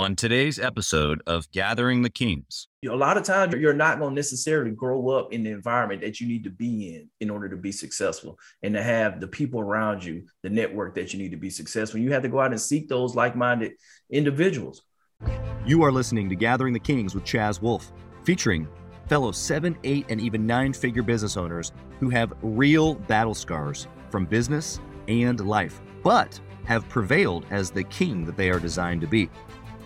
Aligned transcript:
On 0.00 0.16
today's 0.16 0.58
episode 0.58 1.22
of 1.26 1.50
Gathering 1.50 2.00
the 2.00 2.08
Kings, 2.08 2.68
a 2.86 2.96
lot 2.96 3.18
of 3.18 3.22
times 3.22 3.52
you're 3.56 3.74
not 3.74 3.98
going 3.98 4.12
to 4.12 4.14
necessarily 4.14 4.70
grow 4.70 5.10
up 5.10 5.30
in 5.30 5.42
the 5.42 5.50
environment 5.50 6.00
that 6.00 6.22
you 6.22 6.26
need 6.26 6.42
to 6.44 6.48
be 6.50 6.94
in 6.94 7.10
in 7.20 7.28
order 7.28 7.50
to 7.50 7.56
be 7.58 7.70
successful 7.70 8.38
and 8.62 8.72
to 8.72 8.82
have 8.82 9.20
the 9.20 9.28
people 9.28 9.60
around 9.60 10.02
you, 10.02 10.22
the 10.42 10.48
network 10.48 10.94
that 10.94 11.12
you 11.12 11.18
need 11.18 11.32
to 11.32 11.36
be 11.36 11.50
successful. 11.50 12.00
You 12.00 12.12
have 12.12 12.22
to 12.22 12.30
go 12.30 12.40
out 12.40 12.50
and 12.50 12.58
seek 12.58 12.88
those 12.88 13.14
like 13.14 13.36
minded 13.36 13.72
individuals. 14.08 14.80
You 15.66 15.82
are 15.82 15.92
listening 15.92 16.30
to 16.30 16.34
Gathering 16.34 16.72
the 16.72 16.80
Kings 16.80 17.14
with 17.14 17.24
Chaz 17.24 17.60
Wolfe, 17.60 17.92
featuring 18.24 18.66
fellow 19.06 19.32
seven, 19.32 19.76
eight, 19.84 20.06
and 20.08 20.18
even 20.18 20.46
nine 20.46 20.72
figure 20.72 21.02
business 21.02 21.36
owners 21.36 21.72
who 21.98 22.08
have 22.08 22.32
real 22.40 22.94
battle 22.94 23.34
scars 23.34 23.86
from 24.08 24.24
business 24.24 24.80
and 25.08 25.46
life, 25.46 25.82
but 26.02 26.40
have 26.64 26.88
prevailed 26.88 27.44
as 27.50 27.70
the 27.70 27.84
king 27.84 28.24
that 28.24 28.38
they 28.38 28.48
are 28.48 28.60
designed 28.60 29.02
to 29.02 29.06
be. 29.06 29.28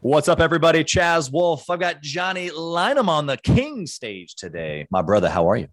What's 0.00 0.28
up, 0.28 0.38
everybody? 0.38 0.84
Chaz 0.84 1.32
Wolfe. 1.32 1.68
I've 1.68 1.80
got 1.80 2.00
Johnny 2.02 2.50
Lynum 2.50 3.08
on 3.08 3.26
the 3.26 3.36
King 3.36 3.84
stage 3.84 4.36
today. 4.36 4.86
My 4.92 5.02
brother, 5.02 5.28
how 5.28 5.50
are 5.50 5.56
you? 5.56 5.66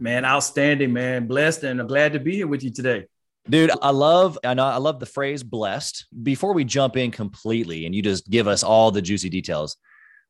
Man, 0.00 0.24
outstanding, 0.24 0.92
man. 0.92 1.28
Blessed 1.28 1.62
and 1.62 1.80
I'm 1.80 1.86
glad 1.86 2.12
to 2.14 2.18
be 2.18 2.34
here 2.34 2.48
with 2.48 2.64
you 2.64 2.70
today. 2.72 3.04
Dude, 3.48 3.70
I 3.80 3.90
love 3.90 4.36
I 4.42 4.54
know 4.54 4.64
I 4.64 4.78
love 4.78 4.98
the 4.98 5.06
phrase 5.06 5.44
blessed. 5.44 6.06
Before 6.24 6.54
we 6.54 6.64
jump 6.64 6.96
in 6.96 7.12
completely 7.12 7.86
and 7.86 7.94
you 7.94 8.02
just 8.02 8.28
give 8.28 8.48
us 8.48 8.64
all 8.64 8.90
the 8.90 9.00
juicy 9.00 9.30
details, 9.30 9.76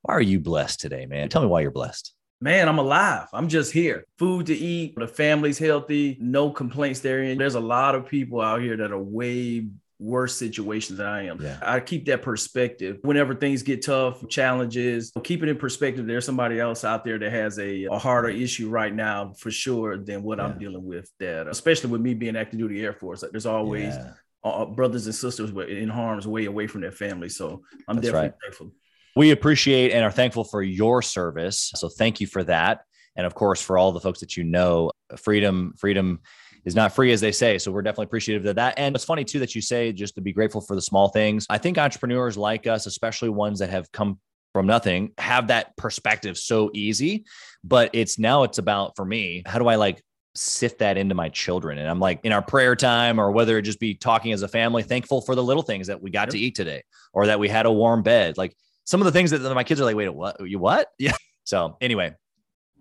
why 0.02 0.12
are 0.12 0.20
you 0.20 0.40
blessed 0.40 0.80
today, 0.80 1.06
man? 1.06 1.30
Tell 1.30 1.40
me 1.40 1.48
why 1.48 1.62
you're 1.62 1.70
blessed. 1.70 2.12
Man, 2.42 2.68
I'm 2.68 2.78
alive. 2.78 3.28
I'm 3.32 3.48
just 3.48 3.72
here. 3.72 4.04
Food 4.18 4.44
to 4.46 4.54
eat. 4.54 4.94
The 4.94 5.08
family's 5.08 5.58
healthy. 5.58 6.18
No 6.20 6.50
complaints 6.50 7.00
there. 7.00 7.34
There's 7.34 7.54
a 7.54 7.60
lot 7.60 7.94
of 7.94 8.08
people 8.08 8.42
out 8.42 8.60
here 8.60 8.76
that 8.76 8.92
are 8.92 9.02
way 9.02 9.68
worse 9.98 10.36
situations 10.36 10.98
than 10.98 11.06
I 11.06 11.26
am. 11.26 11.40
Yeah. 11.40 11.58
I 11.60 11.80
keep 11.80 12.06
that 12.06 12.22
perspective 12.22 12.98
whenever 13.02 13.34
things 13.34 13.62
get 13.62 13.84
tough, 13.84 14.26
challenges, 14.28 15.12
keep 15.24 15.42
it 15.42 15.48
in 15.48 15.56
perspective. 15.56 16.06
There's 16.06 16.24
somebody 16.24 16.60
else 16.60 16.84
out 16.84 17.04
there 17.04 17.18
that 17.18 17.32
has 17.32 17.58
a, 17.58 17.84
a 17.84 17.98
harder 17.98 18.28
issue 18.28 18.68
right 18.68 18.94
now 18.94 19.32
for 19.38 19.50
sure 19.50 19.98
than 19.98 20.22
what 20.22 20.38
yeah. 20.38 20.44
I'm 20.44 20.58
dealing 20.58 20.84
with. 20.84 21.10
That, 21.18 21.48
especially 21.48 21.90
with 21.90 22.00
me 22.00 22.14
being 22.14 22.36
active 22.36 22.58
duty 22.58 22.82
Air 22.82 22.92
Force, 22.92 23.24
there's 23.30 23.46
always 23.46 23.94
yeah. 23.94 24.12
uh, 24.44 24.66
brothers 24.66 25.06
and 25.06 25.14
sisters 25.14 25.50
in 25.68 25.88
harm's 25.88 26.26
way 26.26 26.44
away 26.44 26.66
from 26.66 26.80
their 26.80 26.92
family. 26.92 27.28
So 27.28 27.62
I'm 27.88 27.96
That's 27.96 28.06
definitely 28.06 28.28
right. 28.28 28.34
thankful. 28.42 28.72
We 29.16 29.32
appreciate 29.32 29.90
and 29.92 30.04
are 30.04 30.12
thankful 30.12 30.44
for 30.44 30.62
your 30.62 31.02
service. 31.02 31.72
So 31.74 31.88
thank 31.88 32.20
you 32.20 32.26
for 32.28 32.44
that. 32.44 32.82
And 33.16 33.26
of 33.26 33.34
course, 33.34 33.60
for 33.60 33.76
all 33.76 33.90
the 33.90 34.00
folks 34.00 34.20
that 34.20 34.36
you 34.36 34.44
know, 34.44 34.92
freedom, 35.16 35.74
freedom 35.76 36.20
is 36.64 36.74
not 36.74 36.94
free, 36.94 37.12
as 37.12 37.20
they 37.20 37.32
say. 37.32 37.58
So 37.58 37.70
we're 37.70 37.82
definitely 37.82 38.06
appreciative 38.06 38.46
of 38.46 38.56
that. 38.56 38.74
And 38.78 38.94
it's 38.94 39.04
funny 39.04 39.24
too 39.24 39.38
that 39.40 39.54
you 39.54 39.60
say 39.60 39.92
just 39.92 40.14
to 40.16 40.20
be 40.20 40.32
grateful 40.32 40.60
for 40.60 40.74
the 40.74 40.82
small 40.82 41.08
things. 41.08 41.46
I 41.48 41.58
think 41.58 41.78
entrepreneurs 41.78 42.36
like 42.36 42.66
us, 42.66 42.86
especially 42.86 43.28
ones 43.28 43.58
that 43.60 43.70
have 43.70 43.90
come 43.92 44.18
from 44.52 44.66
nothing, 44.66 45.12
have 45.18 45.48
that 45.48 45.76
perspective 45.76 46.36
so 46.38 46.70
easy. 46.74 47.24
But 47.64 47.90
it's 47.92 48.18
now 48.18 48.44
it's 48.44 48.58
about 48.58 48.96
for 48.96 49.04
me, 49.04 49.42
how 49.46 49.58
do 49.58 49.68
I 49.68 49.76
like 49.76 50.02
sift 50.38 50.78
that 50.78 50.96
into 50.96 51.14
my 51.14 51.28
children. 51.28 51.78
And 51.78 51.88
I'm 51.88 52.00
like 52.00 52.20
in 52.24 52.32
our 52.32 52.42
prayer 52.42 52.76
time 52.76 53.18
or 53.18 53.30
whether 53.30 53.58
it 53.58 53.62
just 53.62 53.80
be 53.80 53.94
talking 53.94 54.32
as 54.32 54.42
a 54.42 54.48
family, 54.48 54.82
thankful 54.82 55.20
for 55.20 55.34
the 55.34 55.42
little 55.42 55.62
things 55.62 55.88
that 55.88 56.00
we 56.00 56.10
got 56.10 56.28
yep. 56.28 56.30
to 56.30 56.38
eat 56.38 56.54
today 56.54 56.82
or 57.12 57.26
that 57.26 57.38
we 57.38 57.48
had 57.48 57.66
a 57.66 57.72
warm 57.72 58.02
bed. 58.02 58.38
Like 58.38 58.54
some 58.84 59.00
of 59.00 59.04
the 59.04 59.12
things 59.12 59.30
that 59.30 59.42
my 59.54 59.64
kids 59.64 59.80
are 59.80 59.84
like, 59.84 59.96
wait, 59.96 60.08
what? 60.08 60.36
You 60.40 60.58
what? 60.58 60.88
Yeah. 60.98 61.12
So 61.44 61.76
anyway, 61.80 62.14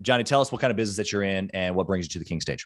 Johnny, 0.01 0.25
tell 0.25 0.41
us 0.41 0.51
what 0.51 0.59
kind 0.59 0.71
of 0.71 0.77
business 0.77 0.97
that 0.97 1.11
you're 1.11 1.23
in 1.23 1.49
and 1.53 1.73
what 1.73 1.87
brings 1.87 2.05
you 2.05 2.09
to 2.09 2.19
the 2.19 2.25
King 2.25 2.41
Stage. 2.41 2.65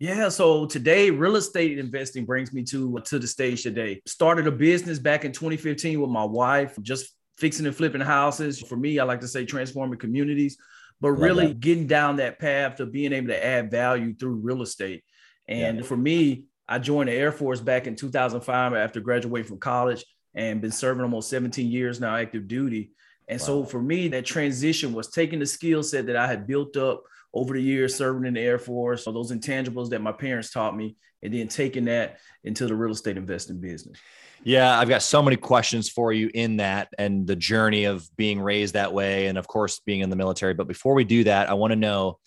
Yeah, 0.00 0.30
so 0.30 0.64
today 0.64 1.10
real 1.10 1.36
estate 1.36 1.78
investing 1.78 2.24
brings 2.24 2.54
me 2.54 2.64
to 2.64 2.98
to 3.04 3.18
the 3.18 3.26
stage 3.26 3.62
today. 3.62 4.00
Started 4.06 4.46
a 4.46 4.50
business 4.50 4.98
back 4.98 5.26
in 5.26 5.32
2015 5.32 6.00
with 6.00 6.08
my 6.08 6.24
wife, 6.24 6.74
just 6.80 7.14
fixing 7.36 7.66
and 7.66 7.76
flipping 7.76 8.00
houses. 8.00 8.60
For 8.60 8.76
me, 8.76 8.98
I 8.98 9.04
like 9.04 9.20
to 9.20 9.28
say 9.28 9.44
transforming 9.44 9.98
communities, 9.98 10.56
but 11.02 11.10
Love 11.10 11.20
really 11.20 11.46
that. 11.48 11.60
getting 11.60 11.86
down 11.86 12.16
that 12.16 12.38
path 12.38 12.76
to 12.76 12.86
being 12.86 13.12
able 13.12 13.28
to 13.28 13.44
add 13.44 13.70
value 13.70 14.14
through 14.14 14.36
real 14.36 14.62
estate. 14.62 15.04
And 15.46 15.76
yeah. 15.76 15.82
for 15.82 15.98
me, 15.98 16.44
I 16.66 16.78
joined 16.78 17.10
the 17.10 17.14
Air 17.14 17.30
Force 17.30 17.60
back 17.60 17.86
in 17.86 17.94
2005 17.94 18.72
after 18.72 19.00
graduating 19.00 19.48
from 19.48 19.58
college 19.58 20.02
and 20.34 20.62
been 20.62 20.72
serving 20.72 21.02
almost 21.02 21.28
17 21.28 21.70
years 21.70 22.00
now 22.00 22.16
active 22.16 22.48
duty. 22.48 22.92
And 23.28 23.38
wow. 23.38 23.46
so 23.46 23.64
for 23.64 23.82
me, 23.82 24.08
that 24.08 24.24
transition 24.24 24.94
was 24.94 25.10
taking 25.10 25.40
the 25.40 25.46
skill 25.46 25.82
set 25.82 26.06
that 26.06 26.16
I 26.16 26.26
had 26.26 26.46
built 26.46 26.78
up 26.78 27.02
over 27.32 27.54
the 27.54 27.62
years 27.62 27.94
serving 27.94 28.26
in 28.26 28.34
the 28.34 28.40
Air 28.40 28.58
Force, 28.58 29.06
or 29.06 29.12
those 29.12 29.32
intangibles 29.32 29.90
that 29.90 30.02
my 30.02 30.12
parents 30.12 30.50
taught 30.50 30.76
me, 30.76 30.96
and 31.22 31.32
then 31.32 31.48
taking 31.48 31.84
that 31.84 32.18
into 32.44 32.66
the 32.66 32.74
real 32.74 32.92
estate 32.92 33.16
investing 33.16 33.60
business. 33.60 33.98
Yeah, 34.42 34.78
I've 34.78 34.88
got 34.88 35.02
so 35.02 35.22
many 35.22 35.36
questions 35.36 35.90
for 35.90 36.12
you 36.12 36.30
in 36.32 36.56
that 36.56 36.88
and 36.98 37.26
the 37.26 37.36
journey 37.36 37.84
of 37.84 38.08
being 38.16 38.40
raised 38.40 38.74
that 38.74 38.92
way, 38.92 39.26
and 39.26 39.36
of 39.36 39.46
course, 39.46 39.80
being 39.84 40.00
in 40.00 40.10
the 40.10 40.16
military. 40.16 40.54
But 40.54 40.66
before 40.66 40.94
we 40.94 41.04
do 41.04 41.24
that, 41.24 41.50
I 41.50 41.54
want 41.54 41.72
to 41.72 41.76
know 41.76 42.18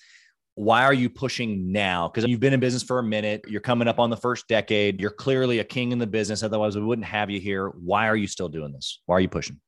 why 0.55 0.83
are 0.83 0.93
you 0.93 1.09
pushing 1.09 1.71
now? 1.71 2.07
Because 2.07 2.29
you've 2.29 2.39
been 2.39 2.53
in 2.53 2.59
business 2.59 2.83
for 2.83 2.99
a 2.99 3.03
minute, 3.03 3.45
you're 3.47 3.61
coming 3.61 3.87
up 3.87 3.99
on 3.99 4.11
the 4.11 4.17
first 4.17 4.47
decade, 4.47 5.01
you're 5.01 5.09
clearly 5.09 5.57
a 5.57 5.63
king 5.63 5.91
in 5.91 5.97
the 5.97 6.05
business. 6.05 6.43
Otherwise, 6.43 6.75
we 6.75 6.83
wouldn't 6.83 7.07
have 7.07 7.31
you 7.31 7.39
here. 7.39 7.69
Why 7.69 8.07
are 8.07 8.15
you 8.15 8.27
still 8.27 8.49
doing 8.49 8.71
this? 8.71 9.01
Why 9.07 9.17
are 9.17 9.19
you 9.19 9.29
pushing? 9.29 9.59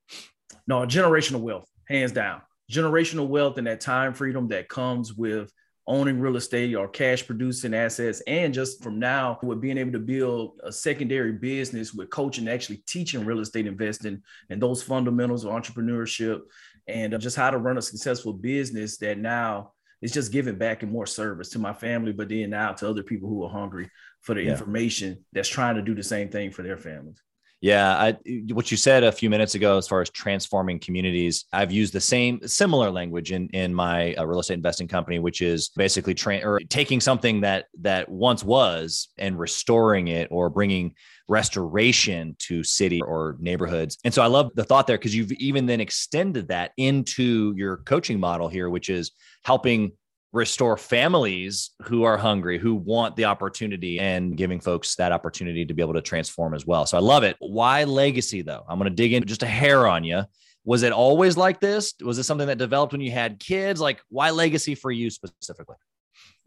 No, 0.67 0.81
generational 0.81 1.39
wealth, 1.41 1.67
hands 1.87 2.11
down 2.11 2.41
generational 2.71 3.27
wealth 3.27 3.57
and 3.57 3.67
that 3.67 3.81
time 3.81 4.13
freedom 4.13 4.47
that 4.47 4.69
comes 4.69 5.13
with 5.13 5.51
owning 5.87 6.19
real 6.19 6.35
estate 6.35 6.73
or 6.73 6.87
cash 6.87 7.25
producing 7.25 7.73
assets 7.73 8.21
and 8.25 8.53
just 8.53 8.81
from 8.81 8.97
now 8.97 9.37
with 9.43 9.61
being 9.61 9.77
able 9.77 9.91
to 9.91 9.99
build 9.99 10.59
a 10.63 10.71
secondary 10.71 11.31
business 11.31 11.93
with 11.93 12.09
coaching 12.09 12.47
actually 12.47 12.77
teaching 12.87 13.23
real 13.23 13.39
estate 13.39 13.67
investing 13.67 14.21
and 14.49 14.61
those 14.61 14.81
fundamentals 14.81 15.45
of 15.45 15.51
entrepreneurship 15.51 16.41
and 16.87 17.13
uh, 17.13 17.17
just 17.17 17.35
how 17.35 17.51
to 17.51 17.59
run 17.59 17.77
a 17.77 17.81
successful 17.81 18.33
business 18.33 18.97
that 18.97 19.19
now 19.19 19.71
is 20.01 20.11
just 20.11 20.31
giving 20.31 20.57
back 20.57 20.81
and 20.81 20.91
more 20.91 21.05
service 21.05 21.49
to 21.49 21.59
my 21.59 21.73
family 21.73 22.11
but 22.11 22.29
then 22.29 22.49
now 22.49 22.71
to 22.71 22.89
other 22.89 23.03
people 23.03 23.29
who 23.29 23.43
are 23.43 23.49
hungry 23.49 23.87
for 24.21 24.33
the 24.33 24.41
yeah. 24.41 24.51
information 24.51 25.23
that's 25.33 25.49
trying 25.49 25.75
to 25.75 25.83
do 25.83 25.93
the 25.93 26.03
same 26.03 26.29
thing 26.29 26.49
for 26.49 26.63
their 26.63 26.77
families 26.77 27.21
yeah, 27.61 27.95
I, 27.97 28.17
what 28.53 28.69
you 28.69 28.77
said 28.77 29.03
a 29.03 29.11
few 29.11 29.29
minutes 29.29 29.55
ago, 29.55 29.77
as 29.77 29.87
far 29.87 30.01
as 30.01 30.09
transforming 30.09 30.79
communities, 30.79 31.45
I've 31.53 31.71
used 31.71 31.93
the 31.93 32.01
same 32.01 32.39
similar 32.47 32.91
language 32.91 33.31
in 33.31 33.47
in 33.49 33.73
my 33.73 34.13
uh, 34.15 34.25
real 34.25 34.39
estate 34.39 34.55
investing 34.55 34.87
company, 34.87 35.19
which 35.19 35.41
is 35.41 35.69
basically 35.69 36.13
tra- 36.13 36.41
or 36.43 36.59
taking 36.69 36.99
something 36.99 37.41
that 37.41 37.65
that 37.81 38.09
once 38.09 38.43
was 38.43 39.09
and 39.17 39.39
restoring 39.39 40.09
it 40.09 40.27
or 40.31 40.49
bringing 40.49 40.93
restoration 41.27 42.35
to 42.39 42.63
city 42.63 43.01
or 43.01 43.35
neighborhoods. 43.39 43.97
And 44.03 44.13
so 44.13 44.21
I 44.21 44.27
love 44.27 44.51
the 44.55 44.63
thought 44.63 44.85
there 44.85 44.97
because 44.97 45.15
you've 45.15 45.31
even 45.33 45.65
then 45.65 45.81
extended 45.81 46.49
that 46.49 46.71
into 46.77 47.53
your 47.55 47.77
coaching 47.77 48.19
model 48.19 48.47
here, 48.47 48.69
which 48.69 48.89
is 48.89 49.11
helping 49.43 49.93
restore 50.35 50.75
families 50.75 51.71
who 51.83 52.03
are 52.03 52.17
hungry, 52.17 52.59
who 52.59 52.75
want 52.75 53.15
the 53.15 53.23
opportunity, 53.23 53.99
and 54.01 54.35
giving 54.35 54.59
folks 54.59 54.95
that 54.95 55.13
opportunity 55.13 55.65
to 55.65 55.73
be 55.73 55.81
able 55.81 55.93
to 55.93 56.01
transform 56.01 56.53
as 56.53 56.67
well. 56.67 56.85
So 56.85 56.97
I 56.97 56.99
love 56.99 57.23
it. 57.23 57.37
Why 57.39 57.85
legacy, 57.85 58.41
though? 58.41 58.65
I'm 58.67 58.77
going 58.77 58.89
to 58.89 58.95
dig 58.95 59.13
in 59.13 59.23
just 59.23 59.43
a 59.43 59.47
hair 59.47 59.87
on 59.87 60.03
you. 60.03 60.23
Was 60.65 60.83
it 60.83 60.91
always 60.91 61.37
like 61.37 61.61
this? 61.61 61.93
Was 62.03 62.17
it 62.17 62.23
something 62.23 62.47
that 62.47 62.57
developed 62.57 62.91
when 62.91 62.99
you 62.99 63.11
had 63.11 63.39
kids? 63.39 63.79
Like, 63.79 64.01
why 64.09 64.31
legacy 64.31 64.75
for 64.75 64.91
you 64.91 65.09
specifically? 65.09 65.77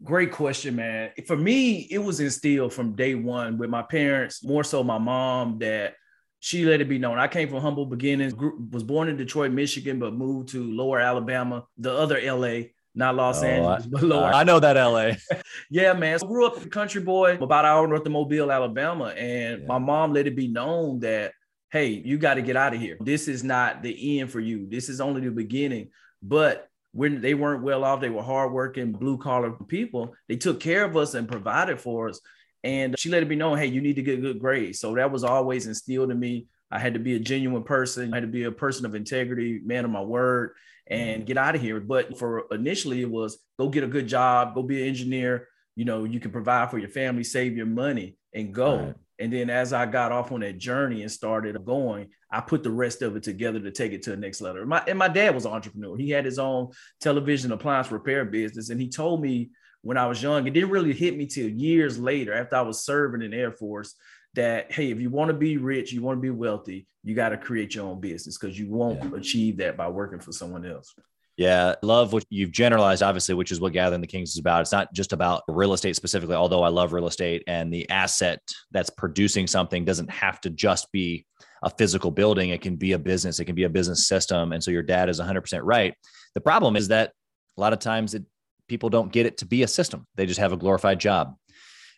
Great 0.03 0.31
question, 0.31 0.75
man. 0.75 1.09
For 1.25 1.35
me, 1.35 1.87
it 1.89 1.97
was 1.97 2.19
instilled 2.19 2.73
from 2.73 2.95
day 2.95 3.15
one 3.15 3.57
with 3.57 3.71
my 3.71 3.81
parents, 3.81 4.43
more 4.43 4.63
so 4.63 4.83
my 4.83 4.99
mom, 4.99 5.57
that 5.59 5.95
she 6.39 6.63
let 6.63 6.79
it 6.79 6.89
be 6.89 6.99
known. 6.99 7.17
I 7.17 7.27
came 7.27 7.49
from 7.49 7.61
humble 7.61 7.87
beginnings, 7.87 8.35
was 8.71 8.83
born 8.83 9.09
in 9.09 9.17
Detroit, 9.17 9.51
Michigan, 9.51 9.97
but 9.97 10.13
moved 10.13 10.49
to 10.49 10.63
lower 10.63 10.99
Alabama, 10.99 11.65
the 11.77 11.91
other 11.91 12.21
LA 12.21 12.69
not 12.99 13.15
Los 13.15 13.41
oh, 13.41 13.47
Angeles, 13.47 13.85
but 13.87 14.03
lower. 14.03 14.25
I 14.25 14.43
know 14.43 14.59
that 14.59 14.75
LA. 14.75 15.13
yeah, 15.71 15.93
man. 15.93 16.19
So 16.19 16.27
I 16.27 16.29
grew 16.29 16.45
up 16.45 16.63
a 16.63 16.69
country 16.69 17.01
boy, 17.01 17.37
about 17.41 17.65
an 17.65 17.71
hour 17.71 17.87
north 17.87 18.05
of 18.05 18.11
Mobile, 18.11 18.51
Alabama. 18.51 19.05
And 19.05 19.61
yeah. 19.61 19.67
my 19.67 19.79
mom 19.79 20.13
let 20.13 20.27
it 20.27 20.35
be 20.35 20.49
known 20.49 20.99
that, 20.99 21.31
hey, 21.71 21.87
you 21.87 22.17
got 22.17 22.35
to 22.35 22.41
get 22.41 22.57
out 22.57 22.75
of 22.75 22.79
here. 22.79 22.97
This 22.99 23.27
is 23.27 23.43
not 23.43 23.81
the 23.81 24.19
end 24.19 24.31
for 24.31 24.41
you. 24.41 24.67
This 24.69 24.89
is 24.89 25.01
only 25.01 25.21
the 25.21 25.31
beginning. 25.31 25.89
But 26.21 26.67
when 26.91 27.21
they 27.21 27.33
weren't 27.33 27.63
well 27.63 27.85
off, 27.85 28.01
they 28.01 28.09
were 28.09 28.21
hardworking, 28.21 28.91
blue 28.91 29.17
collar 29.17 29.51
people. 29.51 30.13
They 30.27 30.35
took 30.35 30.59
care 30.59 30.83
of 30.83 30.97
us 30.97 31.13
and 31.13 31.27
provided 31.27 31.79
for 31.79 32.09
us. 32.09 32.19
And 32.63 32.99
she 32.99 33.09
let 33.09 33.23
it 33.23 33.29
be 33.29 33.37
known, 33.37 33.57
hey, 33.57 33.67
you 33.67 33.79
need 33.79 33.95
to 33.95 34.03
get 34.03 34.21
good 34.21 34.39
grades. 34.39 34.79
So 34.81 34.93
that 34.95 35.09
was 35.09 35.23
always 35.23 35.65
instilled 35.65 36.11
in 36.11 36.19
me 36.19 36.47
I 36.71 36.79
had 36.79 36.93
to 36.93 36.99
be 36.99 37.15
a 37.15 37.19
genuine 37.19 37.63
person. 37.63 38.13
I 38.13 38.17
had 38.17 38.23
to 38.23 38.27
be 38.27 38.43
a 38.43 38.51
person 38.51 38.85
of 38.85 38.95
integrity, 38.95 39.59
man 39.63 39.85
of 39.85 39.91
my 39.91 40.01
word, 40.01 40.51
and 40.89 41.19
mm-hmm. 41.19 41.25
get 41.25 41.37
out 41.37 41.55
of 41.55 41.61
here. 41.61 41.79
But 41.79 42.17
for 42.17 42.45
initially, 42.51 43.01
it 43.01 43.09
was 43.09 43.37
go 43.57 43.69
get 43.69 43.83
a 43.83 43.87
good 43.87 44.07
job, 44.07 44.55
go 44.55 44.63
be 44.63 44.81
an 44.81 44.87
engineer. 44.87 45.47
You 45.75 45.85
know, 45.85 46.03
you 46.03 46.19
can 46.19 46.31
provide 46.31 46.71
for 46.71 46.77
your 46.77 46.89
family, 46.89 47.23
save 47.23 47.55
your 47.55 47.65
money, 47.65 48.17
and 48.33 48.53
go. 48.53 48.77
Right. 48.77 48.95
And 49.19 49.33
then 49.33 49.49
as 49.49 49.73
I 49.73 49.85
got 49.85 50.13
off 50.13 50.31
on 50.31 50.39
that 50.39 50.57
journey 50.57 51.01
and 51.01 51.11
started 51.11 51.63
going, 51.65 52.07
I 52.31 52.39
put 52.39 52.63
the 52.63 52.71
rest 52.71 53.01
of 53.01 53.17
it 53.17 53.23
together 53.23 53.59
to 53.59 53.71
take 53.71 53.91
it 53.91 54.01
to 54.03 54.11
the 54.11 54.17
next 54.17 54.39
level. 54.39 54.65
My, 54.65 54.81
and 54.87 54.97
my 54.97 55.09
dad 55.09 55.35
was 55.35 55.45
an 55.45 55.51
entrepreneur. 55.51 55.97
He 55.97 56.09
had 56.09 56.23
his 56.23 56.39
own 56.39 56.69
television 57.01 57.51
appliance 57.51 57.91
repair 57.91 58.23
business. 58.23 58.69
And 58.69 58.79
he 58.79 58.87
told 58.87 59.21
me 59.21 59.49
when 59.81 59.97
I 59.97 60.07
was 60.07 60.23
young, 60.23 60.47
it 60.47 60.53
didn't 60.53 60.69
really 60.69 60.93
hit 60.93 61.17
me 61.17 61.25
till 61.25 61.49
years 61.49 61.99
later 61.99 62.33
after 62.33 62.55
I 62.55 62.61
was 62.61 62.83
serving 62.83 63.21
in 63.21 63.31
the 63.31 63.37
Air 63.37 63.51
Force 63.51 63.95
that, 64.35 64.71
hey, 64.71 64.91
if 64.91 64.99
you 64.99 65.09
want 65.09 65.29
to 65.29 65.33
be 65.33 65.57
rich, 65.57 65.91
you 65.91 66.01
want 66.01 66.17
to 66.17 66.21
be 66.21 66.29
wealthy, 66.29 66.87
you 67.03 67.15
got 67.15 67.29
to 67.29 67.37
create 67.37 67.75
your 67.75 67.85
own 67.85 67.99
business 67.99 68.37
because 68.37 68.57
you 68.57 68.69
won't 68.69 69.03
yeah. 69.03 69.17
achieve 69.17 69.57
that 69.57 69.77
by 69.77 69.87
working 69.87 70.19
for 70.19 70.31
someone 70.31 70.65
else. 70.65 70.93
Yeah, 71.39 71.75
love 71.81 72.11
what 72.11 72.25
you've 72.29 72.51
generalized, 72.51 73.01
obviously, 73.01 73.33
which 73.33 73.53
is 73.53 73.61
what 73.61 73.71
Gathering 73.71 74.01
the 74.01 74.07
Kings 74.07 74.31
is 74.31 74.39
about. 74.39 74.59
It's 74.59 74.73
not 74.73 74.93
just 74.93 75.13
about 75.13 75.43
real 75.47 75.71
estate 75.71 75.95
specifically, 75.95 76.35
although 76.35 76.63
I 76.63 76.67
love 76.67 76.91
real 76.91 77.07
estate 77.07 77.43
and 77.47 77.73
the 77.73 77.89
asset 77.89 78.41
that's 78.71 78.89
producing 78.89 79.47
something 79.47 79.85
doesn't 79.85 80.09
have 80.09 80.41
to 80.41 80.49
just 80.49 80.91
be 80.91 81.25
a 81.63 81.69
physical 81.69 82.11
building. 82.11 82.49
It 82.49 82.59
can 82.59 82.75
be 82.75 82.91
a 82.91 82.99
business, 82.99 83.39
it 83.39 83.45
can 83.45 83.55
be 83.55 83.63
a 83.63 83.69
business 83.69 84.05
system. 84.05 84.51
And 84.51 84.61
so 84.61 84.69
your 84.69 84.83
dad 84.83 85.07
is 85.07 85.21
100% 85.21 85.61
right. 85.63 85.93
The 86.35 86.41
problem 86.41 86.75
is 86.75 86.89
that 86.89 87.13
a 87.57 87.61
lot 87.61 87.71
of 87.71 87.79
times 87.79 88.15
it, 88.15 88.25
people 88.67 88.89
don't 88.89 89.09
get 89.09 89.25
it 89.25 89.37
to 89.37 89.45
be 89.45 89.63
a 89.63 89.67
system, 89.69 90.05
they 90.15 90.25
just 90.25 90.41
have 90.41 90.51
a 90.51 90.57
glorified 90.57 90.99
job. 90.99 91.35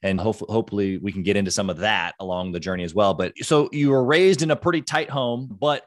And 0.04 0.20
hopefully, 0.20 0.52
hopefully, 0.52 0.98
we 0.98 1.12
can 1.12 1.24
get 1.24 1.38
into 1.38 1.52
some 1.52 1.70
of 1.70 1.78
that 1.78 2.16
along 2.20 2.52
the 2.52 2.60
journey 2.60 2.84
as 2.84 2.96
well. 2.96 3.14
But 3.14 3.34
so 3.40 3.70
you 3.72 3.92
were 3.92 4.04
raised 4.04 4.42
in 4.42 4.52
a 4.52 4.56
pretty 4.56 4.82
tight 4.82 5.10
home, 5.10 5.48
but 5.60 5.86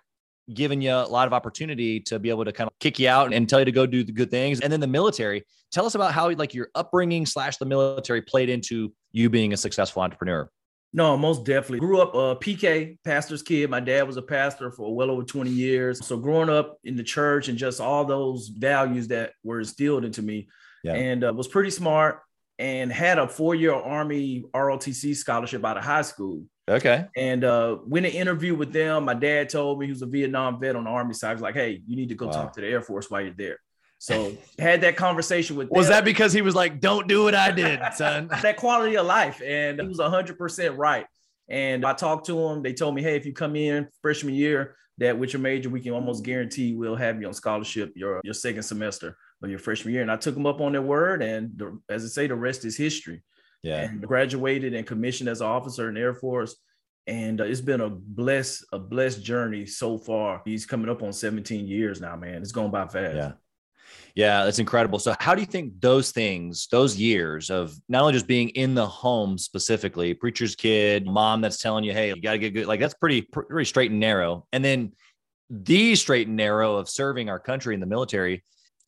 given 0.52 0.80
you 0.80 0.92
a 0.92 1.06
lot 1.08 1.26
of 1.26 1.32
opportunity 1.32 2.00
to 2.00 2.18
be 2.18 2.28
able 2.28 2.44
to 2.44 2.52
kind 2.52 2.68
of 2.68 2.78
kick 2.78 2.98
you 2.98 3.08
out 3.08 3.32
and 3.32 3.48
tell 3.48 3.60
you 3.60 3.64
to 3.64 3.72
go 3.72 3.86
do 3.86 4.04
the 4.04 4.12
good 4.12 4.30
things. 4.30 4.60
And 4.60 4.72
then 4.72 4.80
the 4.80 4.86
military, 4.86 5.44
tell 5.72 5.86
us 5.86 5.94
about 5.94 6.12
how 6.12 6.30
like 6.30 6.54
your 6.54 6.68
upbringing 6.74 7.26
slash 7.26 7.56
the 7.56 7.64
military 7.64 8.22
played 8.22 8.48
into 8.48 8.92
you 9.12 9.30
being 9.30 9.52
a 9.52 9.56
successful 9.56 10.02
entrepreneur. 10.02 10.48
No, 10.92 11.16
most 11.16 11.44
definitely. 11.44 11.80
Grew 11.80 12.00
up 12.00 12.14
a 12.14 12.18
uh, 12.18 12.34
PK, 12.36 12.98
pastor's 13.04 13.42
kid. 13.42 13.68
My 13.68 13.80
dad 13.80 14.06
was 14.06 14.16
a 14.16 14.22
pastor 14.22 14.70
for 14.70 14.94
well 14.94 15.10
over 15.10 15.24
20 15.24 15.50
years. 15.50 16.06
So 16.06 16.16
growing 16.16 16.48
up 16.48 16.78
in 16.84 16.94
the 16.94 17.02
church 17.02 17.48
and 17.48 17.58
just 17.58 17.80
all 17.80 18.04
those 18.04 18.48
values 18.48 19.08
that 19.08 19.32
were 19.42 19.58
instilled 19.58 20.04
into 20.04 20.22
me 20.22 20.46
yeah. 20.84 20.94
and 20.94 21.24
uh, 21.24 21.32
was 21.32 21.48
pretty 21.48 21.70
smart 21.70 22.20
and 22.58 22.92
had 22.92 23.18
a 23.18 23.28
four-year 23.28 23.74
Army 23.74 24.44
ROTC 24.54 25.16
scholarship 25.16 25.64
out 25.64 25.76
of 25.76 25.84
high 25.84 26.02
school. 26.02 26.44
Okay. 26.68 27.06
And 27.16 27.44
uh, 27.44 27.76
when 27.76 28.04
an 28.04 28.12
interview 28.12 28.54
with 28.54 28.72
them, 28.72 29.04
my 29.04 29.14
dad 29.14 29.50
told 29.50 29.78
me 29.78 29.86
he 29.86 29.92
was 29.92 30.02
a 30.02 30.06
Vietnam 30.06 30.60
vet 30.60 30.76
on 30.76 30.84
the 30.84 30.90
Army 30.90 31.12
side. 31.14 31.30
He 31.30 31.34
was 31.34 31.42
like, 31.42 31.54
"Hey, 31.54 31.82
you 31.86 31.96
need 31.96 32.08
to 32.08 32.14
go 32.14 32.26
wow. 32.26 32.32
talk 32.32 32.52
to 32.54 32.60
the 32.60 32.68
Air 32.68 32.80
Force 32.80 33.10
while 33.10 33.20
you're 33.20 33.34
there." 33.34 33.58
So 33.98 34.36
had 34.58 34.80
that 34.80 34.96
conversation 34.96 35.56
with. 35.56 35.70
Was 35.70 35.86
them. 35.86 35.96
that 35.96 36.04
because 36.04 36.32
he 36.32 36.42
was 36.42 36.54
like, 36.54 36.80
"Don't 36.80 37.06
do 37.06 37.24
what 37.24 37.34
I 37.34 37.50
did, 37.50 37.80
son"? 37.94 38.28
that 38.42 38.56
quality 38.56 38.96
of 38.96 39.04
life, 39.04 39.42
and 39.44 39.80
he 39.80 39.86
was 39.86 40.00
hundred 40.00 40.38
percent 40.38 40.78
right. 40.78 41.06
And 41.48 41.84
I 41.84 41.92
talked 41.92 42.26
to 42.26 42.38
him. 42.48 42.62
They 42.62 42.72
told 42.72 42.94
me, 42.94 43.02
"Hey, 43.02 43.16
if 43.16 43.26
you 43.26 43.34
come 43.34 43.56
in 43.56 43.88
freshman 44.00 44.34
year, 44.34 44.76
that 44.98 45.18
with 45.18 45.34
your 45.34 45.42
major, 45.42 45.68
we 45.68 45.80
can 45.80 45.92
almost 45.92 46.24
guarantee 46.24 46.74
we'll 46.74 46.96
have 46.96 47.20
you 47.20 47.26
on 47.26 47.34
scholarship 47.34 47.92
your 47.94 48.22
your 48.24 48.34
second 48.34 48.62
semester 48.62 49.18
of 49.44 49.50
your 49.50 49.58
freshman 49.58 49.94
year." 49.94 50.02
And 50.02 50.10
I 50.10 50.16
took 50.16 50.34
them 50.34 50.46
up 50.46 50.60
on 50.60 50.72
their 50.72 50.82
word, 50.82 51.22
and 51.22 51.52
the, 51.56 51.78
as 51.88 52.04
I 52.04 52.08
say, 52.08 52.26
the 52.26 52.34
rest 52.34 52.64
is 52.64 52.76
history. 52.76 53.22
Yeah. 53.62 53.80
And 53.80 54.02
graduated 54.02 54.74
and 54.74 54.86
commissioned 54.86 55.28
as 55.28 55.40
an 55.40 55.46
officer 55.46 55.88
in 55.88 55.94
the 55.94 56.00
Air 56.00 56.14
Force. 56.14 56.56
And 57.06 57.40
uh, 57.40 57.44
it's 57.44 57.62
been 57.62 57.80
a 57.80 57.88
blessed, 57.88 58.64
a 58.72 58.78
blessed 58.78 59.22
journey 59.22 59.64
so 59.64 59.96
far. 59.98 60.42
He's 60.44 60.66
coming 60.66 60.90
up 60.90 61.02
on 61.02 61.12
17 61.12 61.66
years 61.66 62.00
now, 62.00 62.14
man. 62.14 62.42
It's 62.42 62.52
going 62.52 62.70
by 62.70 62.86
fast. 62.86 63.16
Yeah. 63.16 63.32
Yeah, 64.14 64.44
that's 64.44 64.60
incredible. 64.60 65.00
So, 65.00 65.14
how 65.18 65.34
do 65.34 65.40
you 65.40 65.46
think 65.46 65.80
those 65.80 66.12
things, 66.12 66.68
those 66.70 66.96
years 66.96 67.50
of 67.50 67.74
not 67.88 68.02
only 68.02 68.12
just 68.12 68.28
being 68.28 68.50
in 68.50 68.74
the 68.74 68.86
home 68.86 69.36
specifically, 69.36 70.14
preacher's 70.14 70.54
kid, 70.54 71.04
mom 71.04 71.40
that's 71.40 71.60
telling 71.60 71.82
you, 71.82 71.92
hey, 71.92 72.10
you 72.10 72.22
got 72.22 72.32
to 72.32 72.38
get 72.38 72.50
good, 72.50 72.66
like 72.66 72.78
that's 72.78 72.94
pretty, 72.94 73.22
pretty 73.22 73.64
straight 73.64 73.90
and 73.90 73.98
narrow. 73.98 74.46
And 74.52 74.64
then 74.64 74.92
the 75.50 75.96
straight 75.96 76.28
and 76.28 76.36
narrow 76.36 76.76
of 76.76 76.88
serving 76.88 77.28
our 77.28 77.40
country 77.40 77.74
in 77.74 77.80
the 77.80 77.86
military, 77.86 78.44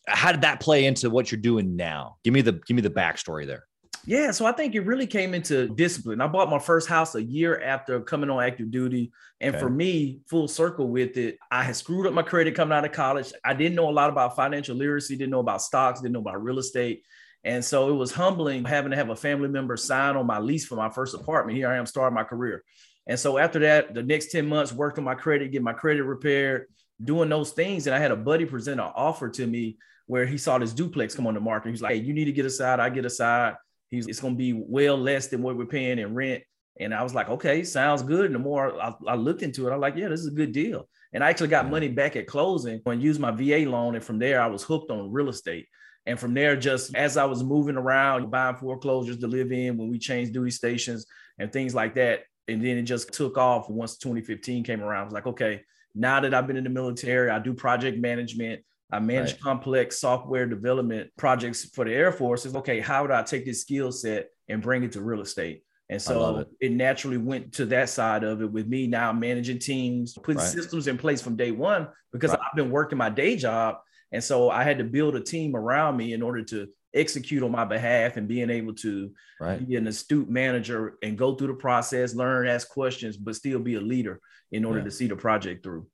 how 0.07 0.33
did 0.33 0.43
that 0.43 0.61
play 0.61 0.85
into 0.85 1.11
what 1.11 1.31
you're 1.31 1.41
doing 1.41 1.77
now? 1.77 2.17
Give 2.25 2.33
me 2.33 2.43
the, 2.43 2.53
give 2.53 2.75
me 2.75 2.83
the 2.83 2.91
backstory 2.91 3.47
there. 3.47 3.65
Yeah, 4.09 4.31
so 4.31 4.47
I 4.47 4.53
think 4.53 4.77
it 4.77 4.83
really 4.83 5.09
came 5.09 5.35
into 5.35 5.69
discipline. 5.69 6.21
I 6.21 6.29
bought 6.29 6.49
my 6.49 6.61
first 6.61 6.89
house 6.89 7.17
a 7.17 7.23
year 7.23 7.61
after 7.61 8.01
coming 8.01 8.31
on 8.31 8.41
active 8.41 8.71
duty. 8.71 9.11
And 9.41 9.55
okay. 9.55 9.61
for 9.61 9.69
me, 9.69 10.21
full 10.29 10.47
circle 10.47 10.89
with 10.89 11.17
it, 11.17 11.39
I 11.51 11.65
had 11.65 11.75
screwed 11.75 12.07
up 12.07 12.13
my 12.13 12.23
credit 12.23 12.55
coming 12.55 12.77
out 12.77 12.85
of 12.85 12.93
college. 12.93 13.33
I 13.45 13.53
didn't 13.53 13.75
know 13.75 13.89
a 13.89 13.91
lot 13.91 14.09
about 14.09 14.37
financial 14.37 14.77
literacy, 14.77 15.17
didn't 15.17 15.33
know 15.33 15.41
about 15.41 15.61
stocks, 15.61 16.01
didn't 16.01 16.13
know 16.13 16.21
about 16.21 16.43
real 16.43 16.61
estate. 16.61 17.03
And 17.43 17.65
so 17.65 17.89
it 17.89 17.95
was 17.95 18.13
humbling 18.13 18.65
having 18.65 18.93
to 18.93 18.97
have 18.97 19.11
a 19.11 19.17
family 19.17 19.49
member 19.49 19.77
sign 19.77 20.17
on 20.17 20.27
my 20.27 20.39
lease 20.39 20.67
for 20.67 20.77
my 20.77 20.89
first 20.89 21.15
apartment. 21.15 21.59
Here 21.59 21.69
I 21.69 21.77
am 21.77 21.87
starting 21.87 22.15
my 22.15 22.25
career. 22.25 22.63
And 23.09 23.19
so 23.19 23.39
after 23.39 23.59
that, 23.61 23.93
the 23.93 24.03
next 24.05 24.31
10 24.31 24.49
months, 24.49 24.73
worked 24.73 24.99
on 24.99 25.05
my 25.05 25.15
credit, 25.15 25.51
get 25.51 25.63
my 25.63 25.73
credit 25.73 26.05
repaired, 26.05 26.67
doing 27.03 27.29
those 27.29 27.51
things. 27.51 27.87
And 27.87 27.95
I 27.95 27.99
had 27.99 28.11
a 28.13 28.17
buddy 28.17 28.45
present 28.45 28.81
an 28.81 28.91
offer 28.95 29.29
to 29.31 29.47
me 29.47 29.79
where 30.07 30.27
he 30.27 30.39
saw 30.39 30.59
this 30.59 30.73
duplex 30.73 31.15
come 31.15 31.27
on 31.27 31.35
the 31.35 31.41
market. 31.41 31.71
He's 31.71 31.83
like, 31.83 31.95
hey, 31.95 32.01
you 32.01 32.13
need 32.13 32.27
to 32.27 32.33
get 32.33 32.47
aside. 32.47 32.81
I 32.81 32.89
get 32.91 33.05
aside. 33.05 33.55
He's 33.91 34.07
it's 34.07 34.21
gonna 34.21 34.35
be 34.35 34.53
well 34.53 34.97
less 34.97 35.29
than 35.29 35.43
what 35.43 35.57
we're 35.57 35.67
paying 35.67 35.99
in 35.99 36.15
rent. 36.15 36.43
And 36.79 36.95
I 36.95 37.03
was 37.03 37.15
like, 37.15 37.29
okay, 37.29 37.65
sounds 37.65 38.03
good. 38.03 38.27
And 38.27 38.35
the 38.35 38.39
more 38.39 38.81
I, 38.81 38.95
I 39.07 39.15
looked 39.15 39.43
into 39.43 39.67
it, 39.67 39.73
I'm 39.73 39.81
like, 39.81 39.97
yeah, 39.97 40.09
this 40.09 40.21
is 40.21 40.29
a 40.29 40.37
good 40.37 40.53
deal. 40.53 40.89
And 41.13 41.25
I 41.25 41.31
actually 41.31 41.49
got 41.49 41.71
money 41.71 41.89
back 41.89 42.17
at 42.17 42.27
closing 42.27 42.81
and 42.85 43.03
used 43.03 43.21
my 43.21 43.31
VA 43.31 43.69
loan. 43.69 43.95
And 43.95 44.05
from 44.05 44.19
there, 44.19 44.41
I 44.41 44.47
was 44.49 44.63
hooked 44.63 44.91
on 44.91 45.11
real 45.11 45.29
estate. 45.29 45.67
And 46.05 46.21
from 46.21 46.35
there, 46.35 46.57
just 46.57 46.95
as 46.95 47.17
I 47.17 47.25
was 47.25 47.43
moving 47.43 47.77
around, 47.77 48.31
buying 48.31 48.57
foreclosures 48.57 49.19
to 49.19 49.27
live 49.27 49.51
in 49.51 49.77
when 49.77 49.91
we 49.91 49.99
changed 49.99 50.33
duty 50.33 50.51
stations 50.51 51.07
and 51.39 51.53
things 51.53 51.75
like 51.75 51.95
that. 51.95 52.25
And 52.49 52.65
then 52.65 52.77
it 52.77 52.83
just 52.83 53.13
took 53.13 53.39
off 53.39 53.69
once 53.69 53.97
2015 53.97 54.63
came 54.63 54.83
around. 54.83 55.01
I 55.01 55.05
was 55.05 55.13
like, 55.15 55.27
okay, 55.27 55.63
now 55.95 56.21
that 56.21 56.35
I've 56.35 56.47
been 56.47 56.57
in 56.57 56.65
the 56.65 56.71
military, 56.71 57.31
I 57.31 57.39
do 57.39 57.55
project 57.55 57.99
management. 57.99 58.63
I 58.91 59.01
manage 59.01 59.33
right. 59.33 59.41
complex 59.41 59.99
software 59.99 60.47
development 60.47 61.11
projects 61.17 61.65
for 61.65 61.85
the 61.85 61.93
Air 61.93 62.13
Force. 62.13 62.47
Is 62.47 62.55
okay, 62.55 62.81
how 62.81 63.03
would 63.03 63.11
I 63.11 63.23
take 63.23 63.45
this 63.45 63.63
skill 63.63 63.91
set 63.91 64.29
and 64.49 64.63
bring 64.63 64.85
it 64.85 64.93
to 64.93 65.01
real 65.01 65.21
estate? 65.21 65.63
And 65.89 66.03
so 66.03 66.39
it. 66.39 66.49
it. 66.61 66.73
naturally 66.73 67.17
went 67.17 67.53
to 67.55 67.67
that 67.67 67.89
side 67.89 68.25
of 68.25 68.43
it 68.43 68.51
with 68.51 68.67
me 68.67 68.87
now 68.87 69.13
managing 69.13 69.61
teams, 69.61 70.15
putting 70.15 70.39
right. 70.39 70.49
systems 70.49 70.89
in 70.89 70.99
place 70.99 71.23
from 71.23 71.37
day 71.37 71.53
one 71.53 71.89
because 72.13 72.31
right. 72.31 72.41
I've 72.41 72.57
been 72.57 72.71
working 72.71 72.99
my 72.99 73.11
day 73.11 73.37
job. 73.37 73.77
And 74.13 74.23
so 74.23 74.51
I 74.51 74.65
had 74.65 74.79
to 74.79 74.85
build 74.85 75.15
a 75.15 75.21
team 75.21 75.55
around 75.55 75.97
me 75.97 76.13
in 76.13 76.23
order 76.23 76.43
to 76.45 76.69
execute 76.95 77.43
on 77.43 77.53
my 77.53 77.65
behalf 77.65 78.17
and 78.17 78.27
being 78.27 78.51
able 78.51 78.75
to 78.75 79.13
right. 79.41 79.65
be 79.65 79.77
an 79.77 79.87
astute 79.87 80.29
manager 80.29 80.95
and 81.03 81.19
go 81.19 81.35
through 81.35 81.49
the 81.49 81.55
process, 81.55 82.15
learn, 82.15 82.49
ask 82.49 82.69
questions, 82.69 83.17
but 83.17 83.37
still 83.37 83.59
be 83.59 83.75
a 83.75 83.81
leader 83.81 84.21
in 84.51 84.65
order 84.65 84.79
yeah. 84.79 84.85
to 84.85 84.91
see 84.91 85.07
the 85.07 85.17
project 85.17 85.63
through. 85.63 85.87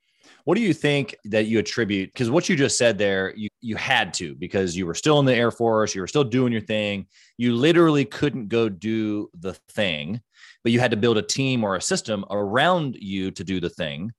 What 0.44 0.56
do 0.56 0.62
you 0.62 0.74
think 0.74 1.16
that 1.26 1.46
you 1.46 1.58
attribute? 1.58 2.12
Because 2.12 2.30
what 2.30 2.48
you 2.48 2.56
just 2.56 2.78
said 2.78 2.98
there, 2.98 3.34
you 3.36 3.48
you 3.62 3.76
had 3.76 4.12
to 4.14 4.34
because 4.34 4.76
you 4.76 4.86
were 4.86 4.94
still 4.94 5.20
in 5.20 5.24
the 5.24 5.34
Air 5.34 5.50
Force, 5.50 5.94
you 5.94 6.00
were 6.00 6.08
still 6.08 6.24
doing 6.24 6.52
your 6.52 6.60
thing. 6.60 7.06
You 7.38 7.54
literally 7.54 8.04
couldn't 8.04 8.48
go 8.48 8.68
do 8.68 9.30
the 9.38 9.54
thing, 9.70 10.20
but 10.62 10.72
you 10.72 10.80
had 10.80 10.90
to 10.90 10.96
build 10.96 11.16
a 11.16 11.22
team 11.22 11.64
or 11.64 11.76
a 11.76 11.80
system 11.80 12.24
around 12.30 12.96
you 13.00 13.30
to 13.30 13.44
do 13.44 13.60
the 13.60 13.70
thing. 13.70 14.12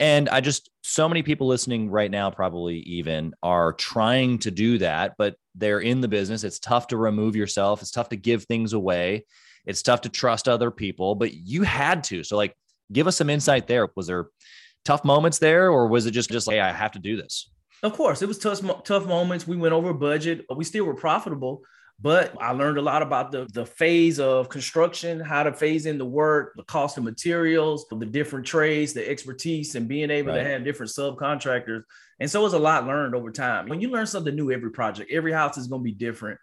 And 0.00 0.28
I 0.28 0.40
just, 0.40 0.70
so 0.82 1.08
many 1.08 1.22
people 1.22 1.46
listening 1.46 1.88
right 1.88 2.10
now, 2.10 2.30
probably 2.30 2.78
even 2.80 3.32
are 3.42 3.72
trying 3.72 4.38
to 4.40 4.50
do 4.50 4.78
that, 4.78 5.14
but 5.16 5.36
they're 5.54 5.80
in 5.80 6.00
the 6.00 6.08
business. 6.08 6.44
It's 6.44 6.58
tough 6.58 6.88
to 6.88 6.96
remove 6.96 7.36
yourself, 7.36 7.80
it's 7.80 7.90
tough 7.90 8.10
to 8.10 8.16
give 8.16 8.44
things 8.44 8.72
away, 8.72 9.24
it's 9.64 9.82
tough 9.82 10.02
to 10.02 10.08
trust 10.08 10.48
other 10.48 10.70
people, 10.70 11.14
but 11.14 11.32
you 11.32 11.62
had 11.62 12.04
to. 12.04 12.24
So, 12.24 12.36
like, 12.36 12.54
give 12.92 13.06
us 13.06 13.16
some 13.16 13.30
insight 13.30 13.66
there. 13.66 13.88
Was 13.96 14.08
there 14.08 14.26
tough 14.84 15.04
moments 15.04 15.38
there, 15.38 15.70
or 15.70 15.86
was 15.88 16.06
it 16.06 16.12
just 16.12 16.30
just 16.30 16.46
like, 16.46 16.54
hey, 16.54 16.60
I 16.60 16.72
have 16.72 16.92
to 16.92 16.98
do 16.98 17.16
this? 17.16 17.50
Of 17.82 17.92
course, 17.92 18.22
it 18.22 18.28
was 18.28 18.38
tough 18.38 18.60
tough 18.84 19.06
moments. 19.06 19.46
We 19.46 19.56
went 19.56 19.74
over 19.74 19.92
budget, 19.92 20.46
but 20.48 20.56
we 20.56 20.64
still 20.64 20.84
were 20.84 20.94
profitable. 20.94 21.62
But 22.00 22.34
I 22.40 22.50
learned 22.50 22.78
a 22.78 22.82
lot 22.82 23.02
about 23.02 23.30
the, 23.30 23.46
the 23.52 23.64
phase 23.64 24.18
of 24.18 24.48
construction, 24.48 25.20
how 25.20 25.44
to 25.44 25.52
phase 25.52 25.86
in 25.86 25.96
the 25.96 26.04
work, 26.04 26.54
the 26.56 26.64
cost 26.64 26.98
of 26.98 27.04
materials, 27.04 27.86
the 27.88 28.04
different 28.04 28.46
trades, 28.46 28.92
the 28.92 29.08
expertise, 29.08 29.76
and 29.76 29.86
being 29.86 30.10
able 30.10 30.32
right. 30.32 30.42
to 30.42 30.48
have 30.50 30.64
different 30.64 30.90
subcontractors. 30.90 31.84
And 32.18 32.28
so 32.28 32.40
it 32.40 32.44
was 32.44 32.54
a 32.54 32.58
lot 32.58 32.86
learned 32.86 33.14
over 33.14 33.30
time. 33.30 33.68
When 33.68 33.80
you 33.80 33.90
learn 33.90 34.06
something 34.06 34.34
new 34.34 34.50
every 34.50 34.72
project, 34.72 35.12
every 35.12 35.32
house 35.32 35.56
is 35.56 35.68
going 35.68 35.82
to 35.82 35.84
be 35.84 35.92
different. 35.92 36.40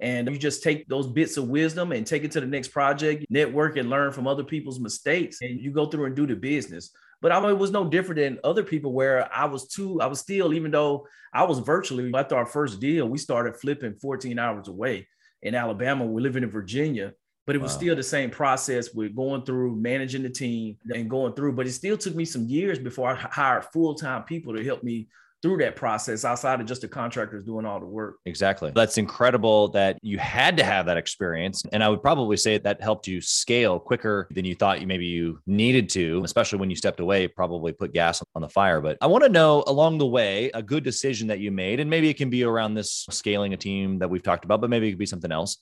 And 0.00 0.28
you 0.28 0.38
just 0.38 0.62
take 0.62 0.88
those 0.88 1.06
bits 1.06 1.36
of 1.36 1.48
wisdom 1.48 1.92
and 1.92 2.06
take 2.06 2.24
it 2.24 2.32
to 2.32 2.40
the 2.40 2.46
next 2.46 2.68
project, 2.68 3.26
network 3.30 3.76
and 3.76 3.90
learn 3.90 4.10
from 4.10 4.26
other 4.26 4.42
people's 4.42 4.80
mistakes, 4.80 5.42
and 5.42 5.60
you 5.60 5.70
go 5.70 5.86
through 5.86 6.06
and 6.06 6.16
do 6.16 6.26
the 6.26 6.34
business. 6.34 6.90
But 7.24 7.32
I 7.32 7.40
mean, 7.40 7.52
it 7.52 7.58
was 7.58 7.70
no 7.70 7.88
different 7.88 8.18
than 8.18 8.38
other 8.44 8.62
people 8.62 8.92
where 8.92 9.34
I 9.34 9.46
was 9.46 9.66
too, 9.66 9.98
I 10.02 10.06
was 10.08 10.20
still, 10.20 10.52
even 10.52 10.70
though 10.70 11.06
I 11.32 11.44
was 11.44 11.58
virtually 11.58 12.12
after 12.14 12.36
our 12.36 12.44
first 12.44 12.80
deal, 12.80 13.08
we 13.08 13.16
started 13.16 13.56
flipping 13.56 13.94
14 13.94 14.38
hours 14.38 14.68
away 14.68 15.08
in 15.40 15.54
Alabama. 15.54 16.04
We're 16.04 16.20
living 16.20 16.42
in 16.42 16.50
Virginia. 16.50 17.14
but 17.46 17.56
it 17.56 17.62
was 17.62 17.72
wow. 17.72 17.78
still 17.78 17.96
the 17.96 18.02
same 18.02 18.28
process 18.28 18.92
with 18.92 19.16
going 19.16 19.46
through 19.46 19.76
managing 19.76 20.22
the 20.22 20.28
team 20.28 20.76
and 20.94 21.08
going 21.08 21.32
through. 21.32 21.52
But 21.54 21.66
it 21.66 21.72
still 21.72 21.96
took 21.96 22.14
me 22.14 22.26
some 22.26 22.44
years 22.46 22.78
before 22.78 23.12
I 23.12 23.14
hired 23.14 23.64
full 23.72 23.94
time 23.94 24.24
people 24.24 24.54
to 24.54 24.62
help 24.62 24.84
me 24.84 25.08
through 25.44 25.58
that 25.58 25.76
process 25.76 26.24
outside 26.24 26.58
of 26.58 26.66
just 26.66 26.80
the 26.80 26.88
contractors 26.88 27.44
doing 27.44 27.66
all 27.66 27.78
the 27.78 27.84
work. 27.84 28.16
Exactly. 28.24 28.72
That's 28.74 28.96
incredible 28.96 29.68
that 29.68 29.98
you 30.00 30.16
had 30.16 30.56
to 30.56 30.64
have 30.64 30.86
that 30.86 30.96
experience. 30.96 31.62
And 31.70 31.84
I 31.84 31.90
would 31.90 32.00
probably 32.00 32.38
say 32.38 32.56
that 32.56 32.80
helped 32.80 33.06
you 33.06 33.20
scale 33.20 33.78
quicker 33.78 34.26
than 34.30 34.46
you 34.46 34.54
thought 34.54 34.80
you 34.80 34.86
maybe 34.86 35.04
you 35.04 35.40
needed 35.46 35.90
to, 35.90 36.22
especially 36.24 36.60
when 36.60 36.70
you 36.70 36.76
stepped 36.76 36.98
away, 36.98 37.28
probably 37.28 37.72
put 37.72 37.92
gas 37.92 38.22
on 38.34 38.40
the 38.40 38.48
fire. 38.48 38.80
But 38.80 38.96
I 39.02 39.06
want 39.06 39.22
to 39.22 39.28
know 39.28 39.62
along 39.66 39.98
the 39.98 40.06
way 40.06 40.50
a 40.54 40.62
good 40.62 40.82
decision 40.82 41.28
that 41.28 41.40
you 41.40 41.50
made. 41.50 41.78
And 41.78 41.90
maybe 41.90 42.08
it 42.08 42.16
can 42.16 42.30
be 42.30 42.42
around 42.42 42.72
this 42.72 43.06
scaling 43.10 43.52
a 43.52 43.58
team 43.58 43.98
that 43.98 44.08
we've 44.08 44.22
talked 44.22 44.46
about, 44.46 44.62
but 44.62 44.70
maybe 44.70 44.88
it 44.88 44.92
could 44.92 44.98
be 44.98 45.04
something 45.04 45.30
else. 45.30 45.58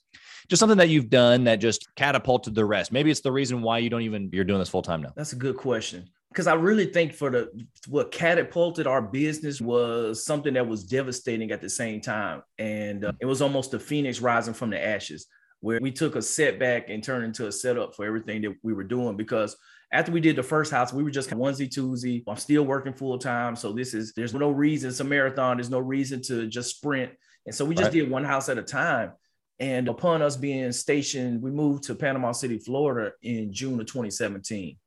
Just 0.47 0.61
something 0.61 0.77
that 0.77 0.87
you've 0.87 1.09
done 1.09 1.43
that 1.43 1.57
just 1.57 1.93
catapulted 1.97 2.55
the 2.55 2.63
rest. 2.63 2.93
Maybe 2.93 3.11
it's 3.11 3.19
the 3.19 3.33
reason 3.33 3.61
why 3.61 3.79
you 3.79 3.89
don't 3.89 4.03
even 4.03 4.29
you're 4.31 4.45
doing 4.45 4.59
this 4.59 4.69
full 4.69 4.81
time 4.81 5.01
now. 5.01 5.11
That's 5.17 5.33
a 5.33 5.37
good 5.37 5.57
question 5.57 6.09
because 6.33 6.47
I 6.47 6.55
really 6.55 6.87
think 6.87 7.13
for 7.13 7.29
the 7.29 7.65
what 7.87 8.11
catapulted 8.11 8.87
our 8.87 9.03
business 9.03 9.61
was 9.61 10.25
something 10.25 10.55
that 10.55 10.67
was 10.67 10.83
devastating 10.83 11.51
at 11.51 11.61
the 11.61 11.69
same 11.69 12.01
time, 12.01 12.41
and 12.57 13.05
uh, 13.05 13.11
it 13.21 13.27
was 13.27 13.41
almost 13.41 13.69
the 13.69 13.79
phoenix 13.79 14.19
rising 14.19 14.55
from 14.55 14.71
the 14.71 14.83
ashes, 14.83 15.27
where 15.59 15.79
we 15.79 15.91
took 15.91 16.15
a 16.15 16.21
setback 16.23 16.89
and 16.89 17.03
turned 17.03 17.23
into 17.23 17.45
a 17.45 17.51
setup 17.51 17.95
for 17.95 18.03
everything 18.05 18.41
that 18.41 18.55
we 18.63 18.73
were 18.73 18.83
doing. 18.83 19.15
Because 19.15 19.55
after 19.91 20.11
we 20.11 20.21
did 20.21 20.35
the 20.35 20.43
first 20.43 20.71
house, 20.71 20.91
we 20.91 21.03
were 21.03 21.11
just 21.11 21.29
onesie 21.29 21.69
twosie. 21.69 22.23
I'm 22.27 22.35
still 22.35 22.63
working 22.63 22.93
full 22.93 23.19
time, 23.19 23.55
so 23.55 23.71
this 23.71 23.93
is 23.93 24.13
there's 24.13 24.33
no 24.33 24.49
reason. 24.49 24.89
It's 24.89 25.01
a 25.01 25.03
marathon. 25.03 25.57
There's 25.57 25.69
no 25.69 25.79
reason 25.79 26.19
to 26.23 26.47
just 26.47 26.77
sprint, 26.77 27.11
and 27.45 27.53
so 27.53 27.63
we 27.63 27.75
just 27.75 27.85
right. 27.85 27.93
did 27.93 28.09
one 28.09 28.25
house 28.25 28.49
at 28.49 28.57
a 28.57 28.63
time. 28.63 29.11
And 29.59 29.87
upon 29.87 30.23
us 30.23 30.35
being 30.35 30.71
stationed, 30.71 31.43
we 31.43 31.51
moved 31.51 31.83
to 31.83 31.95
Panama 31.95 32.31
City, 32.31 32.57
Florida 32.57 33.11
in 33.21 33.53
June 33.53 33.79
of 33.79 33.85
2017. 33.85 34.77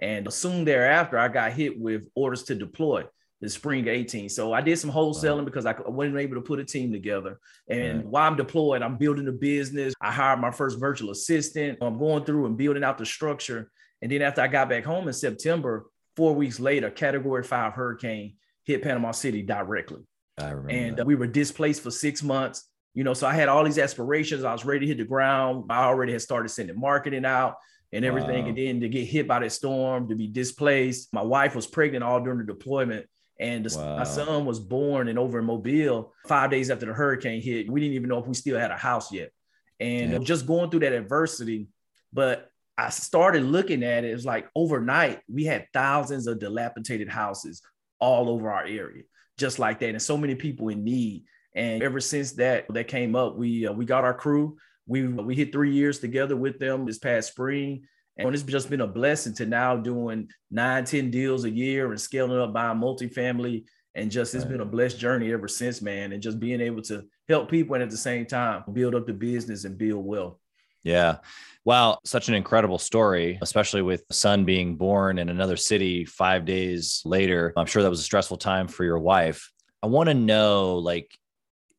And 0.00 0.32
soon 0.32 0.64
thereafter, 0.64 1.18
I 1.18 1.28
got 1.28 1.52
hit 1.52 1.78
with 1.78 2.08
orders 2.14 2.44
to 2.44 2.54
deploy 2.54 3.04
the 3.40 3.48
spring 3.48 3.88
18. 3.88 4.28
So 4.28 4.52
I 4.52 4.60
did 4.60 4.78
some 4.78 4.90
wholesaling 4.90 5.38
wow. 5.38 5.44
because 5.44 5.66
I 5.66 5.74
wasn't 5.86 6.18
able 6.18 6.36
to 6.36 6.42
put 6.42 6.58
a 6.58 6.64
team 6.64 6.92
together. 6.92 7.38
And 7.68 8.04
while 8.04 8.28
I'm 8.28 8.36
deployed, 8.36 8.82
I'm 8.82 8.96
building 8.96 9.28
a 9.28 9.32
business. 9.32 9.94
I 10.00 10.10
hired 10.10 10.40
my 10.40 10.50
first 10.50 10.78
virtual 10.78 11.10
assistant. 11.10 11.78
I'm 11.80 11.98
going 11.98 12.24
through 12.24 12.46
and 12.46 12.56
building 12.56 12.84
out 12.84 12.98
the 12.98 13.06
structure. 13.06 13.70
And 14.02 14.12
then 14.12 14.22
after 14.22 14.42
I 14.42 14.48
got 14.48 14.68
back 14.68 14.84
home 14.84 15.08
in 15.08 15.14
September, 15.14 15.86
four 16.16 16.34
weeks 16.34 16.60
later, 16.60 16.90
category 16.90 17.42
five 17.42 17.72
hurricane 17.72 18.36
hit 18.64 18.82
Panama 18.82 19.12
City 19.12 19.42
directly. 19.42 20.02
I 20.38 20.50
remember. 20.50 20.70
And 20.70 21.00
uh, 21.00 21.04
we 21.04 21.14
were 21.14 21.26
displaced 21.26 21.82
for 21.82 21.90
six 21.90 22.22
months. 22.22 22.66
You 22.92 23.04
know, 23.04 23.14
so 23.14 23.26
I 23.26 23.34
had 23.34 23.48
all 23.48 23.64
these 23.64 23.78
aspirations. 23.78 24.42
I 24.44 24.52
was 24.52 24.64
ready 24.64 24.80
to 24.80 24.86
hit 24.86 24.98
the 24.98 25.04
ground. 25.04 25.64
I 25.70 25.84
already 25.84 26.12
had 26.12 26.22
started 26.22 26.48
sending 26.48 26.78
marketing 26.78 27.24
out 27.24 27.56
and 27.92 28.04
everything. 28.04 28.44
Wow. 28.44 28.48
And 28.48 28.58
then 28.58 28.80
to 28.80 28.88
get 28.88 29.06
hit 29.06 29.26
by 29.26 29.40
that 29.40 29.52
storm, 29.52 30.08
to 30.08 30.14
be 30.14 30.26
displaced. 30.26 31.12
My 31.12 31.22
wife 31.22 31.54
was 31.54 31.66
pregnant 31.66 32.04
all 32.04 32.20
during 32.20 32.38
the 32.38 32.44
deployment. 32.44 33.06
And 33.38 33.64
the, 33.64 33.78
wow. 33.78 33.96
my 33.96 34.04
son 34.04 34.44
was 34.44 34.60
born 34.60 35.08
and 35.08 35.18
over 35.18 35.38
in 35.38 35.46
Mobile 35.46 36.12
five 36.28 36.50
days 36.50 36.70
after 36.70 36.86
the 36.86 36.92
hurricane 36.92 37.40
hit. 37.40 37.70
We 37.70 37.80
didn't 37.80 37.94
even 37.94 38.08
know 38.08 38.18
if 38.18 38.26
we 38.26 38.34
still 38.34 38.58
had 38.58 38.70
a 38.70 38.76
house 38.76 39.12
yet. 39.12 39.30
And 39.78 40.12
yeah. 40.12 40.18
just 40.18 40.46
going 40.46 40.70
through 40.70 40.80
that 40.80 40.92
adversity. 40.92 41.68
But 42.12 42.50
I 42.76 42.90
started 42.90 43.44
looking 43.44 43.82
at 43.82 44.04
it. 44.04 44.10
It 44.10 44.14
was 44.14 44.26
like 44.26 44.48
overnight, 44.54 45.20
we 45.28 45.44
had 45.44 45.66
thousands 45.72 46.26
of 46.26 46.38
dilapidated 46.38 47.08
houses 47.08 47.62
all 47.98 48.28
over 48.28 48.50
our 48.50 48.64
area, 48.64 49.04
just 49.38 49.58
like 49.58 49.80
that. 49.80 49.90
And 49.90 50.02
so 50.02 50.16
many 50.16 50.34
people 50.34 50.68
in 50.68 50.84
need. 50.84 51.24
And 51.54 51.82
ever 51.82 52.00
since 52.00 52.32
that 52.32 52.66
that 52.70 52.88
came 52.88 53.16
up, 53.16 53.36
we 53.36 53.66
uh, 53.66 53.72
we 53.72 53.84
got 53.84 54.04
our 54.04 54.14
crew 54.14 54.56
we 54.90 55.06
we 55.06 55.36
hit 55.36 55.52
three 55.52 55.72
years 55.72 56.00
together 56.00 56.36
with 56.36 56.58
them 56.58 56.84
this 56.84 56.98
past 56.98 57.28
spring. 57.28 57.84
And 58.18 58.34
it's 58.34 58.42
just 58.42 58.68
been 58.68 58.82
a 58.82 58.86
blessing 58.86 59.32
to 59.36 59.46
now 59.46 59.76
doing 59.76 60.28
nine, 60.50 60.84
ten 60.84 61.10
deals 61.10 61.44
a 61.44 61.50
year 61.50 61.88
and 61.90 61.98
scaling 61.98 62.38
up 62.38 62.52
buying 62.52 62.78
multifamily. 62.78 63.64
And 63.94 64.10
just 64.10 64.34
it's 64.34 64.44
been 64.44 64.60
a 64.60 64.64
blessed 64.66 64.98
journey 64.98 65.32
ever 65.32 65.48
since, 65.48 65.80
man. 65.80 66.12
And 66.12 66.22
just 66.22 66.38
being 66.38 66.60
able 66.60 66.82
to 66.82 67.04
help 67.28 67.48
people 67.48 67.74
and 67.74 67.82
at 67.82 67.88
the 67.88 67.96
same 67.96 68.26
time 68.26 68.64
build 68.72 68.94
up 68.94 69.06
the 69.06 69.14
business 69.14 69.64
and 69.64 69.78
build 69.78 70.04
wealth. 70.04 70.36
Yeah. 70.82 71.18
Wow. 71.64 71.98
Such 72.04 72.28
an 72.28 72.34
incredible 72.34 72.78
story, 72.78 73.38
especially 73.40 73.82
with 73.82 74.04
son 74.10 74.44
being 74.44 74.76
born 74.76 75.18
in 75.18 75.28
another 75.30 75.56
city 75.56 76.04
five 76.04 76.44
days 76.44 77.00
later. 77.06 77.54
I'm 77.56 77.66
sure 77.66 77.82
that 77.82 77.90
was 77.90 78.00
a 78.00 78.10
stressful 78.10 78.38
time 78.38 78.68
for 78.68 78.84
your 78.84 78.98
wife. 78.98 79.50
I 79.82 79.86
want 79.86 80.08
to 80.08 80.14
know, 80.14 80.76
like, 80.76 81.16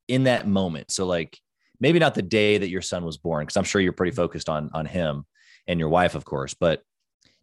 in 0.07 0.23
that 0.23 0.47
moment. 0.47 0.89
So, 0.91 1.05
like, 1.05 1.37
maybe 1.81 1.99
not 1.99 2.15
the 2.15 2.21
day 2.21 2.57
that 2.57 2.69
your 2.69 2.81
son 2.81 3.03
was 3.03 3.17
born 3.17 3.43
because 3.43 3.57
i'm 3.57 3.65
sure 3.65 3.81
you're 3.81 3.91
pretty 3.91 4.11
mm-hmm. 4.11 4.21
focused 4.21 4.47
on 4.47 4.69
on 4.73 4.85
him 4.85 5.25
and 5.67 5.79
your 5.79 5.89
wife 5.89 6.15
of 6.15 6.23
course 6.23 6.53
but 6.53 6.83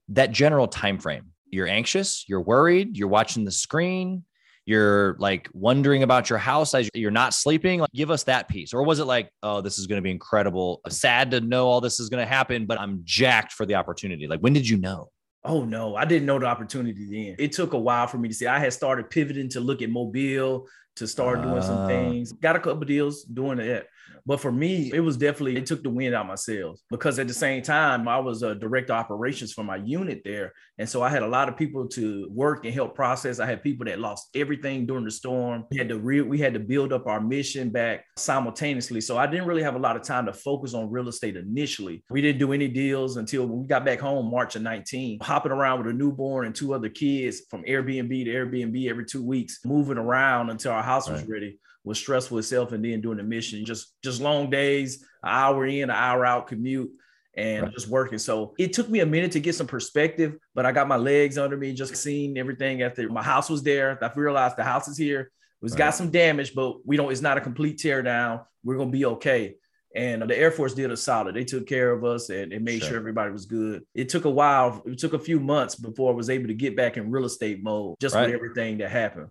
that 0.09 0.33
general 0.33 0.67
time 0.67 0.99
frame 0.99 1.27
you're 1.51 1.69
anxious 1.69 2.25
you're 2.29 2.41
worried 2.41 2.97
you're 2.97 3.09
watching 3.09 3.45
the 3.45 3.51
screen 3.51 4.25
you're 4.69 5.17
like 5.19 5.49
wondering 5.55 6.03
about 6.03 6.29
your 6.29 6.39
house 6.39 6.75
as 6.75 6.91
you're 6.93 7.11
not 7.11 7.33
sleeping 7.33 7.81
like 7.81 7.91
give 7.95 8.11
us 8.11 8.25
that 8.25 8.49
piece. 8.49 8.75
Or 8.75 8.83
was 8.83 8.99
it 8.99 9.07
like 9.07 9.31
oh 9.43 9.63
this 9.63 9.79
is 9.79 9.87
going 9.87 9.97
to 9.97 10.03
be 10.03 10.11
incredible. 10.11 10.83
Sad 10.91 11.31
to 11.31 11.41
know 11.41 11.67
all 11.69 11.81
this 11.81 11.99
is 11.99 12.11
going 12.11 12.23
to 12.23 12.29
happen 12.29 12.67
but 12.67 12.79
i'm 12.79 13.01
jacked 13.03 13.55
for 13.55 13.65
the 13.65 13.77
opportunity. 13.77 14.27
Like 14.27 14.41
when 14.41 14.53
did 14.53 14.69
you 14.69 14.77
know? 14.77 15.09
Oh 15.43 15.65
no, 15.65 15.97
I 15.97 16.05
didn't 16.05 16.27
know 16.27 16.39
the 16.39 16.45
opportunity 16.45 17.07
then. 17.07 17.37
It 17.39 17.53
took 17.53 17.73
a 17.73 17.79
while 17.79 18.07
for 18.09 18.19
me 18.19 18.29
to 18.29 18.35
see. 18.35 18.47
I 18.47 18.59
had 18.59 18.75
started 18.75 19.09
pivoting 19.09 19.49
to 19.51 19.61
look 19.61 19.81
at 19.81 19.89
Mobile, 19.89 20.69
to 20.99 21.07
start 21.07 21.43
doing 21.43 21.63
some 21.63 21.79
ah. 21.79 21.87
things. 21.87 22.33
Got 22.33 22.57
a 22.57 22.61
couple 22.61 22.85
deals 22.85 23.25
doing 23.25 23.59
it. 23.59 23.89
But 24.29 24.41
for 24.41 24.53
me, 24.53 24.91
it 24.93 25.01
was 25.01 25.17
definitely, 25.17 25.57
it 25.57 25.65
took 25.65 25.83
the 25.83 25.89
wind 25.89 26.15
out 26.15 26.27
my 26.27 26.35
sails 26.35 26.83
because 26.91 27.19
at 27.19 27.29
the 27.29 27.35
same 27.35 27.63
time, 27.63 28.07
I 28.07 28.19
was 28.19 28.43
a 28.43 28.55
director 28.55 28.93
operations 28.93 29.55
for 29.55 29.65
my 29.65 29.77
unit 29.77 30.21
there. 30.23 30.53
And 30.79 30.87
so 30.87 31.03
I 31.03 31.09
had 31.09 31.23
a 31.23 31.27
lot 31.27 31.49
of 31.49 31.57
people 31.57 31.89
to 31.89 32.29
work 32.31 32.67
and 32.67 32.75
help 32.75 32.95
process. 32.95 33.41
I 33.41 33.47
had 33.47 33.63
people 33.63 33.87
that 33.87 33.99
lost 33.99 34.29
everything 34.35 34.85
during 34.85 35.05
the 35.05 35.11
storm. 35.11 35.65
We 35.71 35.79
had 35.79 35.89
to 35.89 35.99
re- 35.99 36.21
we 36.21 36.39
had 36.39 36.53
to 36.55 36.61
build 36.61 36.93
up 36.93 37.07
our 37.07 37.21
mission 37.21 37.71
back 37.71 38.05
simultaneously. 38.17 39.01
So 39.01 39.17
I 39.17 39.27
didn't 39.27 39.47
really 39.47 39.63
have 39.63 39.77
a 39.77 39.79
lot 39.79 39.97
of 39.97 40.03
time 40.03 40.27
to 40.27 40.33
focus 40.33 40.75
on 40.75 40.91
real 40.91 41.09
estate 41.09 41.37
initially. 41.37 42.05
We 42.11 42.21
didn't 42.21 42.39
do 42.39 42.53
any 42.53 42.69
deals 42.69 43.17
until 43.17 43.47
we 43.47 43.67
got 43.67 43.85
back 43.85 43.99
home 43.99 44.31
March 44.31 44.57
of 44.57 44.63
19, 44.63 45.21
hopping 45.23 45.53
around 45.53 45.79
with 45.79 45.89
a 45.89 45.97
newborn 45.97 46.47
and 46.47 46.55
two 46.55 46.75
other 46.75 46.91
kids 46.91 47.43
from 47.51 47.65
Airbnb 47.65 48.25
to 48.27 48.31
Airbnb 48.31 48.89
every 48.91 49.07
two 49.07 49.25
weeks, 49.25 49.61
moving 49.65 49.99
around 49.99 50.51
until 50.51 50.73
our 50.73 50.83
house 50.89 51.09
was 51.09 51.25
ready 51.25 51.59
was 51.85 51.99
stressful 51.99 52.39
itself 52.39 52.73
and 52.73 52.85
then 52.85 53.01
doing 53.01 53.17
the 53.17 53.23
mission 53.23 53.65
just 53.65 53.95
just 54.03 54.21
long 54.21 54.51
days 54.51 55.03
an 55.23 55.31
hour 55.31 55.67
in 55.67 55.85
an 55.85 55.91
hour 55.91 56.25
out 56.25 56.47
commute 56.47 56.91
and 57.37 57.65
right. 57.65 57.73
just 57.73 57.89
working 57.89 58.19
so 58.19 58.55
it 58.59 58.73
took 58.73 58.89
me 58.89 59.01
a 59.01 59.07
minute 59.07 59.33
to 59.33 59.41
get 59.41 59.55
some 59.55 59.67
perspective 59.67 60.37
but 60.55 60.67
i 60.67 60.73
got 60.73 60.89
my 60.89 60.97
legs 60.97 61.39
under 61.39 61.57
me 61.57 61.73
just 61.73 61.97
seeing 61.97 62.37
everything 62.37 62.83
after 62.83 63.09
my 63.09 63.23
house 63.23 63.49
was 63.49 63.63
there 63.63 63.99
i 64.03 64.11
realized 64.17 64.57
the 64.57 64.65
house 64.65 64.89
is 64.89 64.99
here 64.99 65.21
it 65.21 65.31
was 65.63 65.73
right. 65.73 65.79
got 65.79 65.95
some 65.95 66.11
damage 66.11 66.55
but 66.55 66.77
we 66.87 66.97
don't 66.97 67.11
it's 67.11 67.23
not 67.23 67.39
a 67.39 67.41
complete 67.41 67.79
tear 67.79 68.03
down 68.03 68.41
we're 68.65 68.77
gonna 68.77 68.91
be 68.91 69.05
okay 69.05 69.55
and 69.95 70.23
the 70.23 70.39
Air 70.39 70.51
Force 70.51 70.75
did 70.75 70.91
a 70.91 70.97
solid. 70.97 71.35
They 71.35 71.45
took 71.45 71.67
care 71.67 71.91
of 71.91 72.05
us 72.05 72.29
and, 72.29 72.53
and 72.53 72.65
made 72.65 72.81
sure. 72.81 72.91
sure. 72.91 72.99
everybody 72.99 73.33
was 73.33 73.47
good. 73.47 73.85
It 73.95 74.09
took 74.09 74.27
a 74.27 74.31
while. 74.31 74.83
It 74.85 74.99
took 74.99 75.15
a 75.15 75.19
few 75.19 75.41
months 75.41 75.75
before 75.75 76.13
I 76.13 76.15
was 76.15 76.29
able 76.29 76.49
to 76.49 76.55
get 76.55 76.77
back 76.77 76.97
in 76.97 77.11
real 77.11 77.25
estate 77.25 77.63
mode, 77.63 77.97
just 78.01 78.15
right. 78.15 78.27
with 78.27 78.35
everything 78.35 78.79
that 78.79 78.91
happened. 78.91 79.29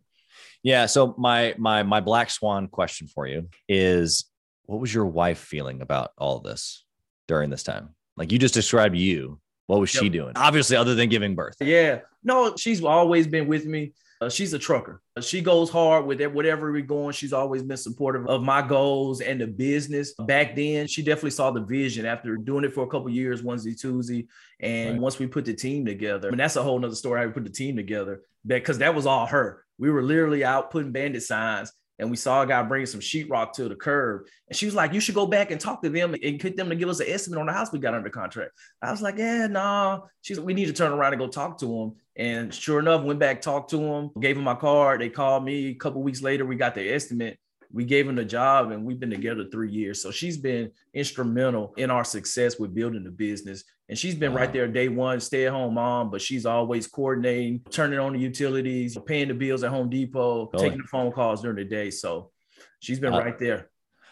Yeah. 0.63 0.85
So 0.85 1.15
my 1.17 1.55
my 1.57 1.83
my 1.83 1.99
black 1.99 2.29
swan 2.29 2.67
question 2.67 3.07
for 3.07 3.27
you 3.27 3.49
is 3.67 4.25
what 4.65 4.79
was 4.79 4.93
your 4.93 5.05
wife 5.05 5.39
feeling 5.39 5.81
about 5.81 6.11
all 6.17 6.39
this 6.39 6.85
during 7.27 7.49
this 7.49 7.63
time? 7.63 7.89
Like 8.15 8.31
you 8.31 8.39
just 8.39 8.53
described 8.53 8.95
you. 8.95 9.39
What 9.67 9.81
was 9.81 9.93
yep. 9.93 10.03
she 10.03 10.09
doing? 10.09 10.33
Obviously, 10.35 10.77
other 10.77 10.95
than 10.95 11.09
giving 11.09 11.35
birth. 11.35 11.55
Yeah. 11.59 11.99
No, 12.23 12.55
she's 12.55 12.83
always 12.83 13.27
been 13.27 13.47
with 13.47 13.65
me. 13.65 13.93
Uh, 14.19 14.29
she's 14.29 14.53
a 14.53 14.59
trucker. 14.59 15.01
She 15.21 15.41
goes 15.41 15.69
hard 15.69 16.05
with 16.05 16.21
it, 16.21 16.33
whatever 16.33 16.71
we're 16.71 16.81
going. 16.81 17.13
She's 17.13 17.33
always 17.33 17.61
been 17.61 17.77
supportive 17.77 18.27
of 18.27 18.41
my 18.41 18.63
goals 18.63 19.21
and 19.21 19.39
the 19.39 19.45
business. 19.45 20.13
Back 20.15 20.55
then, 20.55 20.87
she 20.87 21.03
definitely 21.03 21.31
saw 21.31 21.51
the 21.51 21.61
vision 21.61 22.05
after 22.05 22.35
doing 22.35 22.63
it 22.63 22.73
for 22.73 22.83
a 22.83 22.87
couple 22.87 23.09
years, 23.09 23.43
onesie 23.43 23.79
twosie. 23.79 24.27
And 24.59 24.93
right. 24.93 25.01
once 25.01 25.19
we 25.19 25.27
put 25.27 25.45
the 25.45 25.53
team 25.53 25.85
together, 25.85 26.29
I 26.29 26.31
mean, 26.31 26.39
that's 26.39 26.55
a 26.55 26.63
whole 26.63 26.79
nother 26.79 26.95
story 26.95 27.19
how 27.21 27.27
we 27.27 27.33
put 27.33 27.43
the 27.43 27.51
team 27.51 27.75
together 27.75 28.23
because 28.45 28.79
that 28.79 28.95
was 28.95 29.05
all 29.05 29.27
her. 29.27 29.63
We 29.77 29.89
were 29.89 30.03
literally 30.03 30.43
out 30.43 30.71
putting 30.71 30.91
bandit 30.91 31.23
signs 31.23 31.71
and 31.99 32.11
we 32.11 32.17
saw 32.17 32.43
a 32.43 32.47
guy 32.47 32.61
bringing 32.63 32.85
some 32.85 32.99
sheetrock 32.99 33.53
to 33.53 33.67
the 33.67 33.75
curb. 33.75 34.27
And 34.47 34.55
she 34.55 34.65
was 34.65 34.75
like, 34.75 34.93
You 34.93 34.99
should 34.99 35.15
go 35.15 35.25
back 35.25 35.51
and 35.51 35.59
talk 35.59 35.81
to 35.81 35.89
them 35.89 36.13
and 36.13 36.39
get 36.39 36.55
them 36.55 36.69
to 36.69 36.75
give 36.75 36.89
us 36.89 36.99
an 36.99 37.07
estimate 37.09 37.39
on 37.39 37.47
the 37.47 37.53
house 37.53 37.71
we 37.71 37.79
got 37.79 37.95
under 37.95 38.09
contract. 38.09 38.51
I 38.81 38.91
was 38.91 39.01
like, 39.01 39.17
Yeah, 39.17 39.47
no. 39.47 39.53
Nah. 39.53 39.99
She's 40.21 40.37
like, 40.37 40.45
we 40.45 40.53
need 40.53 40.65
to 40.65 40.73
turn 40.73 40.91
around 40.91 41.13
and 41.13 41.19
go 41.19 41.27
talk 41.27 41.57
to 41.59 41.65
them. 41.65 41.95
And 42.15 42.53
sure 42.53 42.79
enough, 42.79 43.03
went 43.03 43.19
back, 43.19 43.41
talked 43.41 43.69
to 43.71 43.77
them, 43.77 44.11
gave 44.19 44.35
them 44.35 44.45
my 44.45 44.55
card. 44.55 45.01
They 45.01 45.09
called 45.09 45.43
me 45.43 45.69
a 45.69 45.75
couple 45.75 46.01
weeks 46.01 46.21
later. 46.21 46.45
We 46.45 46.55
got 46.55 46.75
the 46.75 46.93
estimate 46.93 47.39
we 47.71 47.83
gave 47.83 48.07
him 48.07 48.15
the 48.15 48.25
job 48.25 48.71
and 48.71 48.83
we've 48.83 48.99
been 48.99 49.09
together 49.09 49.45
three 49.51 49.71
years. 49.71 50.01
So 50.01 50.11
she's 50.11 50.37
been 50.37 50.71
instrumental 50.93 51.73
in 51.77 51.91
our 51.91 52.03
success 52.03 52.59
with 52.59 52.73
building 52.73 53.03
the 53.03 53.11
business. 53.11 53.63
And 53.89 53.97
she's 53.97 54.15
been 54.15 54.33
wow. 54.33 54.39
right 54.39 54.53
there 54.53 54.67
day 54.67 54.89
one, 54.89 55.19
stay 55.19 55.47
at 55.47 55.53
home 55.53 55.75
mom, 55.75 56.09
but 56.09 56.21
she's 56.21 56.45
always 56.45 56.87
coordinating, 56.87 57.61
turning 57.69 57.99
on 57.99 58.13
the 58.13 58.19
utilities, 58.19 58.97
paying 59.05 59.29
the 59.29 59.33
bills 59.33 59.63
at 59.63 59.71
Home 59.71 59.89
Depot, 59.89 60.45
totally. 60.45 60.63
taking 60.63 60.81
the 60.81 60.87
phone 60.87 61.11
calls 61.11 61.41
during 61.41 61.57
the 61.57 61.65
day. 61.65 61.89
So 61.89 62.31
she's 62.79 62.99
been 62.99 63.13
uh, 63.13 63.19
right 63.19 63.37
there. 63.39 63.69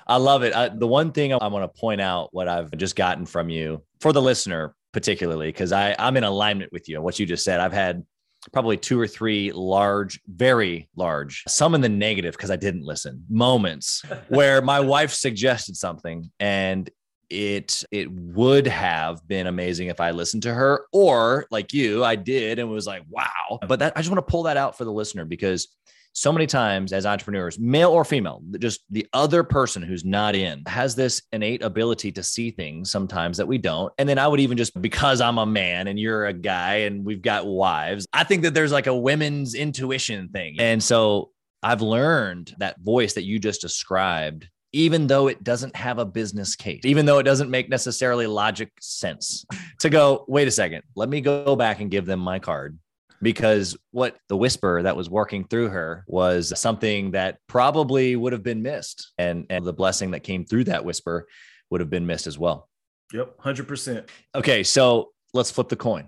I 0.07 0.17
love 0.17 0.43
it. 0.43 0.55
I, 0.55 0.69
the 0.69 0.87
one 0.87 1.11
thing 1.11 1.33
I 1.33 1.47
want 1.47 1.63
to 1.63 1.79
point 1.79 1.99
out, 1.99 2.29
what 2.31 2.47
I've 2.47 2.71
just 2.77 2.95
gotten 2.95 3.25
from 3.25 3.49
you 3.49 3.81
for 3.99 4.13
the 4.13 4.21
listener, 4.21 4.75
particularly, 4.91 5.47
because 5.47 5.71
I'm 5.71 6.15
in 6.15 6.23
alignment 6.23 6.71
with 6.71 6.87
you. 6.87 6.95
And 6.95 7.03
what 7.03 7.19
you 7.19 7.25
just 7.25 7.43
said, 7.43 7.59
I've 7.59 7.73
had 7.73 8.03
probably 8.51 8.77
two 8.77 8.99
or 8.99 9.07
three 9.07 9.51
large, 9.51 10.19
very 10.27 10.89
large, 10.95 11.43
some 11.47 11.75
in 11.75 11.81
the 11.81 11.89
negative 11.89 12.33
because 12.33 12.51
I 12.51 12.55
didn't 12.55 12.83
listen 12.83 13.23
moments 13.29 14.03
where 14.29 14.61
my 14.61 14.79
wife 14.79 15.11
suggested 15.11 15.75
something 15.75 16.29
and 16.39 16.89
it 17.29 17.83
it 17.91 18.11
would 18.11 18.67
have 18.67 19.27
been 19.27 19.47
amazing 19.47 19.87
if 19.87 19.99
I 19.99 20.11
listened 20.11 20.43
to 20.43 20.53
her 20.53 20.85
or 20.93 21.47
like 21.49 21.73
you 21.73 22.03
I 22.03 22.15
did 22.15 22.59
and 22.59 22.69
was 22.69 22.85
like 22.85 23.01
wow. 23.09 23.59
But 23.67 23.79
that 23.79 23.93
I 23.95 24.01
just 24.01 24.11
want 24.11 24.25
to 24.25 24.31
pull 24.31 24.43
that 24.43 24.57
out 24.57 24.77
for 24.77 24.85
the 24.85 24.91
listener 24.91 25.25
because 25.25 25.67
so 26.15 26.31
many 26.31 26.47
times 26.47 26.93
as 26.93 27.05
entrepreneurs, 27.05 27.59
male 27.59 27.91
or 27.91 28.05
female, 28.05 28.41
just 28.57 28.81
the 28.89 29.05
other 29.11 29.43
person 29.43 29.83
who's 29.83 30.05
not 30.05 30.33
in 30.33 30.63
has 30.65 30.95
this 30.95 31.21
innate 31.33 31.61
ability 31.61 32.09
to 32.13 32.23
see 32.23 32.51
things 32.51 32.89
sometimes 32.89 33.37
that 33.37 33.47
we 33.47 33.57
don't. 33.57 33.91
And 33.97 34.07
then 34.07 34.17
I 34.17 34.27
would 34.27 34.39
even 34.39 34.57
just 34.57 34.81
because 34.81 35.19
I'm 35.19 35.37
a 35.37 35.45
man 35.45 35.87
and 35.87 35.99
you're 35.99 36.25
a 36.25 36.33
guy 36.33 36.75
and 36.75 37.03
we've 37.03 37.21
got 37.21 37.45
wives, 37.45 38.07
I 38.13 38.23
think 38.23 38.43
that 38.43 38.53
there's 38.53 38.71
like 38.71 38.87
a 38.87 38.95
women's 38.95 39.55
intuition 39.55 40.29
thing. 40.29 40.55
And 40.57 40.81
so 40.81 41.31
I've 41.61 41.81
learned 41.81 42.55
that 42.59 42.79
voice 42.79 43.13
that 43.13 43.23
you 43.23 43.37
just 43.37 43.59
described 43.59 44.47
even 44.71 45.07
though 45.07 45.27
it 45.27 45.41
doesn't 45.41 45.73
have 45.73 45.99
a 45.99 46.05
business 46.05 46.53
case, 46.53 46.81
even 46.83 47.05
though 47.05 47.17
it 47.17 47.23
doesn't 47.23 47.49
make 47.49 47.69
necessarily 47.69 48.27
logic 48.27 48.73
sense, 48.81 49.45
to 49.79 49.89
go, 49.89 50.25
wait 50.27 50.49
a 50.49 50.51
second, 50.51 50.83
let 50.95 51.07
me 51.07 51.21
go 51.21 51.55
back 51.55 51.79
and 51.79 51.89
give 51.89 52.05
them 52.05 52.19
my 52.19 52.39
card 52.39 52.77
because 53.21 53.77
what 53.91 54.17
the 54.29 54.37
whisper 54.37 54.83
that 54.83 54.95
was 54.95 55.09
working 55.09 55.45
through 55.47 55.69
her 55.69 56.03
was 56.07 56.57
something 56.59 57.11
that 57.11 57.37
probably 57.47 58.15
would 58.15 58.33
have 58.33 58.43
been 58.43 58.61
missed. 58.61 59.11
And 59.17 59.45
and 59.49 59.65
the 59.65 59.73
blessing 59.73 60.11
that 60.11 60.21
came 60.21 60.45
through 60.45 60.65
that 60.65 60.85
whisper 60.85 61.27
would 61.69 61.81
have 61.81 61.89
been 61.89 62.05
missed 62.05 62.27
as 62.27 62.37
well. 62.37 62.69
Yep 63.13 63.37
100% 63.37 64.09
okay 64.33 64.63
so 64.63 65.11
let's 65.35 65.51
flip 65.51 65.69
the 65.69 65.75
coin. 65.75 66.07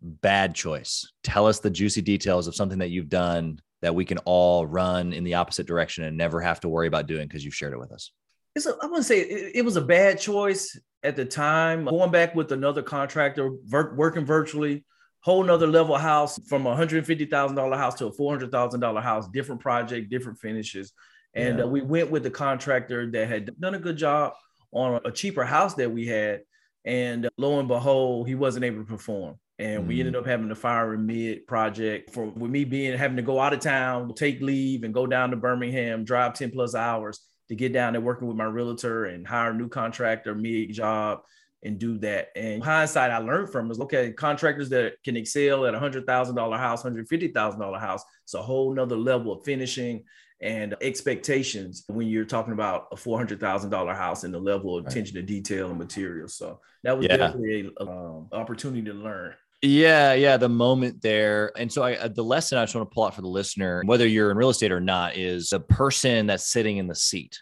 Bad 0.00 0.54
choice. 0.54 1.10
Tell 1.24 1.46
us 1.46 1.58
the 1.60 1.70
juicy 1.70 2.02
details 2.02 2.46
of 2.46 2.54
something 2.54 2.78
that 2.78 2.90
you've 2.90 3.08
done 3.08 3.58
that 3.80 3.94
we 3.94 4.04
can 4.04 4.18
all 4.18 4.66
run 4.66 5.12
in 5.12 5.24
the 5.24 5.34
opposite 5.34 5.66
direction 5.66 6.04
and 6.04 6.16
never 6.16 6.40
have 6.40 6.60
to 6.60 6.68
worry 6.68 6.86
about 6.86 7.06
doing 7.06 7.26
because 7.26 7.44
you've 7.44 7.54
shared 7.54 7.72
it 7.72 7.78
with 7.78 7.90
us. 7.90 8.12
It's 8.54 8.66
a, 8.66 8.76
I 8.80 8.86
wouldn't 8.86 9.06
say 9.06 9.20
it, 9.20 9.56
it, 9.56 9.64
was 9.64 9.76
a 9.76 9.80
bad 9.80 10.20
choice 10.20 10.78
at 11.02 11.16
the 11.16 11.24
time. 11.24 11.86
Going 11.86 12.10
back 12.10 12.34
with 12.34 12.52
another 12.52 12.82
contractor, 12.82 13.50
ver- 13.64 13.94
working 13.96 14.24
virtually, 14.24 14.84
whole 15.24 15.42
nother 15.42 15.66
level 15.66 15.96
house 15.96 16.38
from 16.46 16.66
a 16.66 16.76
hundred 16.76 17.06
fifty 17.06 17.24
thousand 17.24 17.56
dollar 17.56 17.78
house 17.78 17.94
to 17.94 18.06
a 18.06 18.12
four 18.12 18.30
hundred 18.30 18.52
thousand 18.52 18.80
dollar 18.80 19.00
house, 19.00 19.26
different 19.28 19.60
project, 19.60 20.10
different 20.10 20.38
finishes. 20.38 20.92
And 21.32 21.58
yeah. 21.58 21.64
uh, 21.64 21.66
we 21.66 21.80
went 21.80 22.10
with 22.10 22.22
the 22.22 22.30
contractor 22.30 23.10
that 23.10 23.28
had 23.28 23.58
done 23.58 23.74
a 23.74 23.78
good 23.78 23.96
job 23.96 24.34
on 24.70 25.00
a 25.04 25.10
cheaper 25.10 25.44
house 25.44 25.74
that 25.74 25.90
we 25.90 26.06
had. 26.06 26.42
And 26.84 27.24
uh, 27.24 27.30
lo 27.38 27.58
and 27.58 27.66
behold, 27.66 28.28
he 28.28 28.34
wasn't 28.34 28.66
able 28.66 28.80
to 28.80 28.84
perform. 28.84 29.36
And 29.58 29.84
mm 29.84 29.86
we 29.86 30.00
ended 30.00 30.16
up 30.16 30.26
having 30.26 30.48
to 30.48 30.54
fire 30.54 30.92
a 30.92 30.98
mid 30.98 31.46
project 31.46 32.10
for 32.10 32.26
with 32.26 32.50
me 32.50 32.64
being 32.64 32.96
having 32.98 33.16
to 33.16 33.22
go 33.22 33.40
out 33.40 33.54
of 33.54 33.60
town, 33.60 34.12
take 34.14 34.42
leave, 34.42 34.84
and 34.84 34.92
go 34.92 35.06
down 35.06 35.30
to 35.30 35.36
Birmingham, 35.36 36.04
drive 36.04 36.34
10 36.34 36.50
plus 36.50 36.74
hours 36.74 37.20
to 37.48 37.54
get 37.54 37.72
down 37.72 37.94
there 37.94 38.02
working 38.02 38.28
with 38.28 38.36
my 38.36 38.44
realtor 38.44 39.06
and 39.06 39.26
hire 39.26 39.52
a 39.52 39.54
new 39.54 39.68
contractor 39.68 40.34
mid 40.34 40.72
job 40.72 41.20
and 41.64 41.78
do 41.78 41.98
that. 41.98 42.28
And 42.36 42.62
hindsight, 42.62 43.10
I 43.10 43.18
learned 43.18 43.50
from 43.50 43.70
is 43.70 43.80
okay, 43.80 44.12
contractors 44.12 44.68
that 44.70 45.02
can 45.02 45.16
excel 45.16 45.66
at 45.66 45.74
a 45.74 45.78
hundred 45.78 46.06
thousand 46.06 46.36
dollar 46.36 46.58
house, 46.58 46.82
hundred 46.82 47.08
fifty 47.08 47.28
thousand 47.28 47.60
dollar 47.60 47.78
house, 47.78 48.04
it's 48.22 48.34
a 48.34 48.42
whole 48.42 48.72
nother 48.74 48.96
level 48.96 49.32
of 49.32 49.44
finishing 49.44 50.04
and 50.40 50.74
expectations 50.82 51.84
when 51.86 52.06
you're 52.06 52.24
talking 52.24 52.52
about 52.52 52.88
a 52.92 52.96
four 52.96 53.16
hundred 53.16 53.40
thousand 53.40 53.70
dollar 53.70 53.94
house 53.94 54.24
and 54.24 54.34
the 54.34 54.38
level 54.38 54.76
of 54.76 54.86
attention 54.86 55.14
to 55.14 55.22
detail 55.22 55.70
and 55.70 55.78
material. 55.78 56.28
So 56.28 56.60
that 56.82 56.96
was 56.96 57.06
yeah. 57.06 57.16
definitely 57.16 57.60
an 57.60 57.88
um, 57.88 58.28
opportunity 58.32 58.82
to 58.82 58.92
learn. 58.92 59.34
Yeah, 59.62 60.12
yeah, 60.12 60.36
the 60.36 60.48
moment 60.48 61.00
there. 61.00 61.50
And 61.56 61.72
so 61.72 61.82
I 61.82 61.96
uh, 61.96 62.08
the 62.08 62.22
lesson 62.24 62.58
I 62.58 62.64
just 62.64 62.74
want 62.74 62.90
to 62.90 62.94
pull 62.94 63.04
out 63.04 63.14
for 63.14 63.22
the 63.22 63.28
listener, 63.28 63.82
whether 63.86 64.06
you're 64.06 64.30
in 64.30 64.36
real 64.36 64.50
estate 64.50 64.72
or 64.72 64.80
not, 64.80 65.16
is 65.16 65.48
the 65.48 65.60
person 65.60 66.26
that's 66.26 66.46
sitting 66.46 66.76
in 66.76 66.86
the 66.86 66.94
seat 66.94 67.40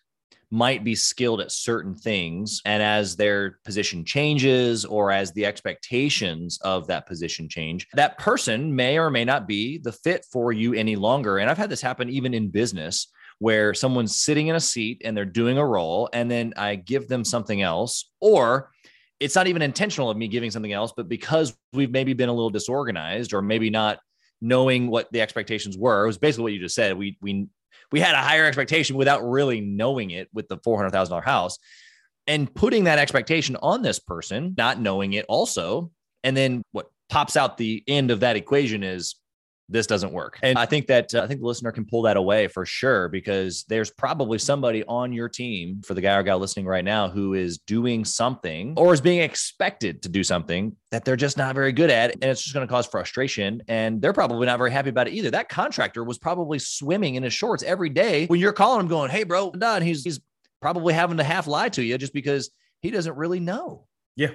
might 0.52 0.84
be 0.84 0.94
skilled 0.94 1.40
at 1.40 1.50
certain 1.50 1.94
things. 1.94 2.60
And 2.66 2.82
as 2.82 3.16
their 3.16 3.58
position 3.64 4.04
changes 4.04 4.84
or 4.84 5.10
as 5.10 5.32
the 5.32 5.46
expectations 5.46 6.58
of 6.62 6.86
that 6.88 7.06
position 7.06 7.48
change, 7.48 7.88
that 7.94 8.18
person 8.18 8.76
may 8.76 8.98
or 8.98 9.10
may 9.10 9.24
not 9.24 9.48
be 9.48 9.78
the 9.78 9.92
fit 9.92 10.26
for 10.30 10.52
you 10.52 10.74
any 10.74 10.94
longer. 10.94 11.38
And 11.38 11.50
I've 11.50 11.56
had 11.56 11.70
this 11.70 11.80
happen 11.80 12.10
even 12.10 12.34
in 12.34 12.50
business 12.50 13.08
where 13.38 13.72
someone's 13.72 14.14
sitting 14.14 14.48
in 14.48 14.54
a 14.54 14.60
seat 14.60 15.00
and 15.04 15.16
they're 15.16 15.24
doing 15.24 15.56
a 15.56 15.66
role, 15.66 16.08
and 16.12 16.30
then 16.30 16.52
I 16.56 16.76
give 16.76 17.08
them 17.08 17.24
something 17.24 17.60
else, 17.60 18.10
or 18.20 18.70
it's 19.18 19.34
not 19.34 19.46
even 19.46 19.62
intentional 19.62 20.10
of 20.10 20.16
me 20.16 20.28
giving 20.28 20.50
something 20.50 20.72
else, 20.72 20.92
but 20.96 21.08
because 21.08 21.56
we've 21.72 21.90
maybe 21.90 22.12
been 22.12 22.28
a 22.28 22.32
little 22.32 22.50
disorganized 22.50 23.32
or 23.32 23.40
maybe 23.40 23.70
not 23.70 23.98
knowing 24.40 24.88
what 24.88 25.10
the 25.12 25.20
expectations 25.22 25.78
were, 25.78 26.04
it 26.04 26.06
was 26.08 26.18
basically 26.18 26.42
what 26.42 26.52
you 26.52 26.60
just 26.60 26.74
said. 26.74 26.96
We 26.96 27.16
we 27.22 27.48
we 27.92 28.00
had 28.00 28.14
a 28.14 28.18
higher 28.18 28.46
expectation 28.46 28.96
without 28.96 29.22
really 29.22 29.61
knowing 29.61 30.11
it 30.11 30.28
with 30.33 30.48
the 30.48 30.57
$400,000 30.57 31.22
house 31.22 31.59
and 32.26 32.52
putting 32.52 32.85
that 32.85 32.98
expectation 32.98 33.57
on 33.62 33.83
this 33.83 33.98
person, 33.98 34.55
not 34.57 34.81
knowing 34.81 35.12
it 35.12 35.26
also. 35.28 35.90
And 36.24 36.37
then 36.37 36.62
what 36.72 36.87
pops 37.09 37.37
out 37.37 37.59
the 37.59 37.85
end 37.87 38.11
of 38.11 38.20
that 38.20 38.37
equation 38.37 38.83
is 38.83 39.16
this 39.68 39.87
doesn't 39.87 40.12
work. 40.12 40.38
And 40.42 40.59
I 40.59 40.66
think 40.66 40.87
that 40.88 41.14
uh, 41.14 41.22
I 41.22 41.27
think 41.27 41.40
the 41.40 41.46
listener 41.46 41.72
can 41.72 41.85
pull 41.85 42.03
that 42.03 42.16
away 42.16 42.48
for 42.48 42.66
sure 42.66 43.09
because 43.09 43.64
there's 43.68 43.90
probably 43.90 44.38
somebody 44.38 44.85
on 44.85 45.12
your 45.12 45.29
team 45.29 45.83
for 45.85 45.94
the 45.94 46.01
guy 46.01 46.16
or 46.16 46.22
gal 46.22 46.38
listening 46.38 46.66
right 46.66 46.85
now 46.85 47.09
who 47.09 47.35
is 47.35 47.59
doing 47.59 48.05
something 48.05 48.75
or 48.77 48.92
is 48.92 49.01
being 49.01 49.20
expected 49.20 50.03
to 50.03 50.09
do 50.09 50.22
something 50.22 50.77
that 50.90 51.05
they're 51.05 51.16
just 51.16 51.37
not 51.37 51.55
very 51.55 51.72
good 51.72 51.90
at 51.90 52.12
and 52.12 52.25
it's 52.25 52.42
just 52.42 52.55
going 52.55 52.66
to 52.66 52.70
cause 52.70 52.87
frustration 52.87 53.62
and 53.68 54.03
they're 54.03 54.12
probably 54.12 54.46
not 54.46 54.59
very 54.59 54.70
happy 54.70 54.90
about 54.90 55.09
it 55.09 55.14
either. 55.14 55.31
That 55.31 55.48
contractor 55.48 56.05
was 56.05 56.18
probably 56.18 56.59
swimming 56.59 57.14
in 57.14 57.22
his 57.22 57.33
shorts 57.33 57.62
every 57.62 57.88
day 57.88 58.27
when 58.27 58.40
you're 58.40 58.53
calling 58.53 58.81
him 58.81 58.88
going, 58.88 59.11
"Hey 59.11 59.25
bro, 59.25 59.51
done." 59.53 59.83
He's 59.83 60.05
he's 60.05 60.20
probably 60.61 60.94
having 60.94 61.16
to 61.16 61.25
half 61.25 61.46
lie 61.46 61.68
to 61.70 61.83
you 61.83 61.98
just 61.98 62.12
because 62.12 62.51
he 62.81 62.90
doesn't 62.90 63.16
really 63.16 63.40
know. 63.40 63.87
Yeah 64.16 64.31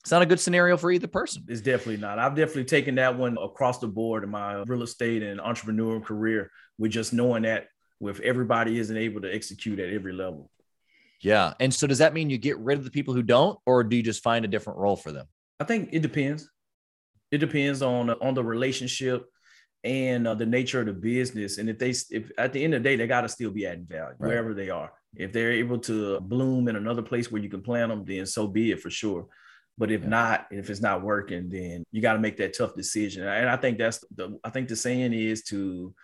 it's 0.00 0.10
not 0.10 0.22
a 0.22 0.26
good 0.26 0.40
scenario 0.40 0.76
for 0.76 0.90
either 0.90 1.06
person. 1.06 1.44
It's 1.48 1.60
definitely 1.60 1.98
not. 1.98 2.18
I've 2.18 2.34
definitely 2.36 2.64
taken 2.64 2.94
that 2.96 3.18
one 3.18 3.36
across 3.40 3.78
the 3.78 3.88
board 3.88 4.24
in 4.24 4.30
my 4.30 4.62
real 4.66 4.82
estate 4.82 5.22
and 5.22 5.40
entrepreneurial 5.40 6.02
career 6.04 6.50
with 6.78 6.92
just 6.92 7.12
knowing 7.12 7.42
that 7.42 7.66
with 8.00 8.20
everybody 8.20 8.78
isn't 8.78 8.96
able 8.96 9.20
to 9.22 9.34
execute 9.34 9.80
at 9.80 9.92
every 9.92 10.12
level. 10.12 10.50
Yeah. 11.20 11.54
And 11.58 11.74
so 11.74 11.86
does 11.86 11.98
that 11.98 12.14
mean 12.14 12.30
you 12.30 12.38
get 12.38 12.58
rid 12.58 12.78
of 12.78 12.84
the 12.84 12.90
people 12.90 13.12
who 13.12 13.22
don't, 13.22 13.58
or 13.66 13.82
do 13.82 13.96
you 13.96 14.02
just 14.02 14.22
find 14.22 14.44
a 14.44 14.48
different 14.48 14.78
role 14.78 14.96
for 14.96 15.10
them? 15.10 15.26
I 15.58 15.64
think 15.64 15.88
it 15.92 16.00
depends. 16.00 16.48
It 17.30 17.38
depends 17.38 17.82
on 17.82 18.10
on 18.10 18.34
the 18.34 18.44
relationship 18.44 19.26
and 19.84 20.26
uh, 20.26 20.34
the 20.34 20.46
nature 20.46 20.80
of 20.80 20.86
the 20.86 20.92
business. 20.92 21.58
And 21.58 21.68
if 21.68 21.78
they, 21.78 21.90
if 21.90 22.30
at 22.38 22.52
the 22.52 22.62
end 22.62 22.74
of 22.74 22.82
the 22.82 22.88
day, 22.88 22.96
they 22.96 23.06
got 23.06 23.22
to 23.22 23.28
still 23.28 23.50
be 23.50 23.66
adding 23.66 23.86
value 23.86 24.14
right. 24.18 24.28
wherever 24.28 24.54
they 24.54 24.70
are. 24.70 24.92
If 25.16 25.32
they're 25.32 25.52
able 25.52 25.78
to 25.80 26.20
bloom 26.20 26.68
in 26.68 26.76
another 26.76 27.02
place 27.02 27.30
where 27.30 27.42
you 27.42 27.48
can 27.48 27.62
plant 27.62 27.90
them, 27.90 28.04
then 28.04 28.26
so 28.26 28.46
be 28.46 28.70
it 28.70 28.80
for 28.80 28.90
sure. 28.90 29.26
But 29.78 29.92
if 29.92 30.02
yeah. 30.02 30.08
not, 30.08 30.46
if 30.50 30.68
it's 30.68 30.82
not 30.82 31.02
working, 31.02 31.48
then 31.48 31.84
you 31.92 32.02
got 32.02 32.14
to 32.14 32.18
make 32.18 32.36
that 32.38 32.56
tough 32.56 32.74
decision. 32.74 33.26
And 33.26 33.48
I 33.48 33.56
think 33.56 33.78
that's 33.78 34.04
the 34.14 34.38
I 34.42 34.50
think 34.50 34.68
the 34.68 34.76
saying 34.76 35.12
is 35.12 35.44
to 35.44 35.94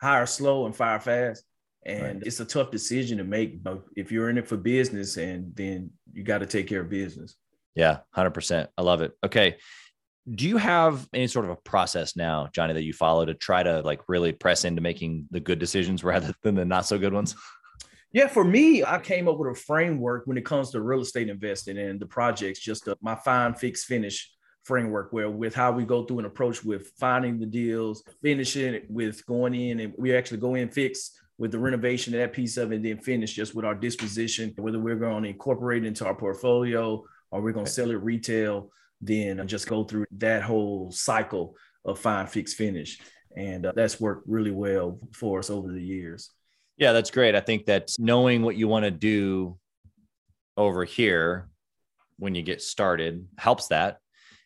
hire 0.00 0.26
slow 0.26 0.64
and 0.66 0.74
fire 0.74 0.98
fast. 0.98 1.44
And 1.84 2.02
right. 2.02 2.22
it's 2.26 2.40
a 2.40 2.44
tough 2.44 2.70
decision 2.70 3.18
to 3.18 3.24
make. 3.24 3.62
But 3.62 3.82
if 3.96 4.10
you're 4.10 4.30
in 4.30 4.38
it 4.38 4.48
for 4.48 4.56
business, 4.56 5.16
and 5.18 5.54
then 5.54 5.90
you 6.12 6.24
got 6.24 6.38
to 6.38 6.46
take 6.46 6.66
care 6.66 6.80
of 6.80 6.88
business. 6.88 7.36
Yeah, 7.74 7.98
hundred 8.12 8.32
percent. 8.32 8.70
I 8.76 8.82
love 8.82 9.02
it. 9.02 9.12
Okay. 9.24 9.56
Do 10.30 10.46
you 10.46 10.58
have 10.58 11.08
any 11.14 11.26
sort 11.26 11.46
of 11.46 11.52
a 11.52 11.56
process 11.56 12.14
now, 12.14 12.50
Johnny, 12.52 12.74
that 12.74 12.82
you 12.82 12.92
follow 12.92 13.24
to 13.24 13.32
try 13.32 13.62
to 13.62 13.80
like 13.80 14.00
really 14.08 14.32
press 14.32 14.64
into 14.64 14.82
making 14.82 15.26
the 15.30 15.40
good 15.40 15.58
decisions 15.58 16.02
rather 16.04 16.34
than 16.42 16.54
the 16.54 16.64
not 16.64 16.86
so 16.86 16.98
good 16.98 17.12
ones? 17.12 17.34
Yeah, 18.12 18.26
for 18.28 18.42
me, 18.42 18.82
I 18.82 18.98
came 18.98 19.28
up 19.28 19.36
with 19.36 19.50
a 19.50 19.60
framework 19.60 20.26
when 20.26 20.38
it 20.38 20.44
comes 20.44 20.70
to 20.70 20.80
real 20.80 21.02
estate 21.02 21.28
investing 21.28 21.76
and 21.76 22.00
the 22.00 22.06
projects, 22.06 22.58
just 22.58 22.88
a, 22.88 22.96
my 23.02 23.14
fine, 23.14 23.52
fix, 23.54 23.84
finish 23.84 24.32
framework 24.64 25.12
where 25.12 25.30
with 25.30 25.54
how 25.54 25.72
we 25.72 25.84
go 25.84 26.04
through 26.04 26.20
an 26.20 26.24
approach 26.24 26.64
with 26.64 26.90
finding 26.98 27.38
the 27.38 27.46
deals, 27.46 28.02
finishing 28.22 28.74
it 28.74 28.86
with 28.90 29.24
going 29.26 29.54
in 29.54 29.80
and 29.80 29.94
we 29.98 30.14
actually 30.14 30.38
go 30.38 30.54
in 30.54 30.70
fix 30.70 31.18
with 31.36 31.52
the 31.52 31.58
renovation 31.58 32.14
of 32.14 32.20
that 32.20 32.32
piece 32.32 32.56
of 32.56 32.72
it, 32.72 32.76
and 32.76 32.84
then 32.84 32.98
finish 32.98 33.32
just 33.32 33.54
with 33.54 33.64
our 33.64 33.74
disposition, 33.74 34.52
whether 34.56 34.78
we're 34.78 34.96
going 34.96 35.22
to 35.22 35.28
incorporate 35.28 35.84
it 35.84 35.88
into 35.88 36.04
our 36.06 36.14
portfolio 36.14 37.02
or 37.30 37.40
we're 37.40 37.52
going 37.52 37.66
to 37.66 37.72
sell 37.72 37.90
it 37.90 38.02
retail, 38.02 38.70
then 39.00 39.46
just 39.46 39.68
go 39.68 39.84
through 39.84 40.06
that 40.12 40.42
whole 40.42 40.90
cycle 40.90 41.54
of 41.84 41.98
fine, 41.98 42.26
fix, 42.26 42.54
finish. 42.54 42.98
And 43.36 43.66
uh, 43.66 43.72
that's 43.76 44.00
worked 44.00 44.26
really 44.26 44.50
well 44.50 44.98
for 45.12 45.38
us 45.38 45.50
over 45.50 45.70
the 45.70 45.82
years. 45.82 46.30
Yeah, 46.78 46.92
that's 46.92 47.10
great. 47.10 47.34
I 47.34 47.40
think 47.40 47.66
that 47.66 47.90
knowing 47.98 48.42
what 48.42 48.56
you 48.56 48.68
want 48.68 48.84
to 48.84 48.90
do 48.90 49.58
over 50.56 50.84
here 50.84 51.48
when 52.18 52.34
you 52.34 52.42
get 52.42 52.62
started 52.62 53.26
helps 53.36 53.68
that. 53.68 53.98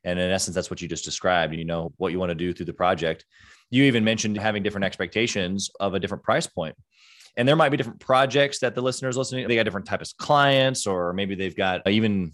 And 0.05 0.19
in 0.19 0.31
essence, 0.31 0.55
that's 0.55 0.71
what 0.71 0.81
you 0.81 0.89
just 0.89 1.05
described. 1.05 1.55
You 1.55 1.65
know 1.65 1.93
what 1.99 2.11
you 2.11 2.19
want 2.19 2.31
to 2.31 2.35
do 2.35 2.53
through 2.53 2.67
the 2.67 2.73
project. 2.73 3.25
You 3.71 3.85
even 3.85 4.03
mentioned 4.03 4.37
having 4.39 4.63
different 4.63 4.85
expectations 4.85 5.71
of 5.79 5.95
a 5.95 6.01
different 6.01 6.25
price 6.25 6.47
point. 6.47 6.75
And 7.37 7.47
there 7.47 7.57
might 7.57 7.69
be 7.69 7.77
different 7.77 8.01
projects 8.01 8.59
that 8.61 8.75
the 8.75 8.83
listeners 8.83 9.17
listening, 9.17 9.47
they 9.47 9.55
got 9.55 9.63
different 9.63 9.87
types 9.87 10.13
of 10.13 10.19
clients, 10.19 10.87
or 10.87 11.13
maybe 11.13 11.35
they've 11.35 11.57
got 11.57 11.89
even 11.89 12.33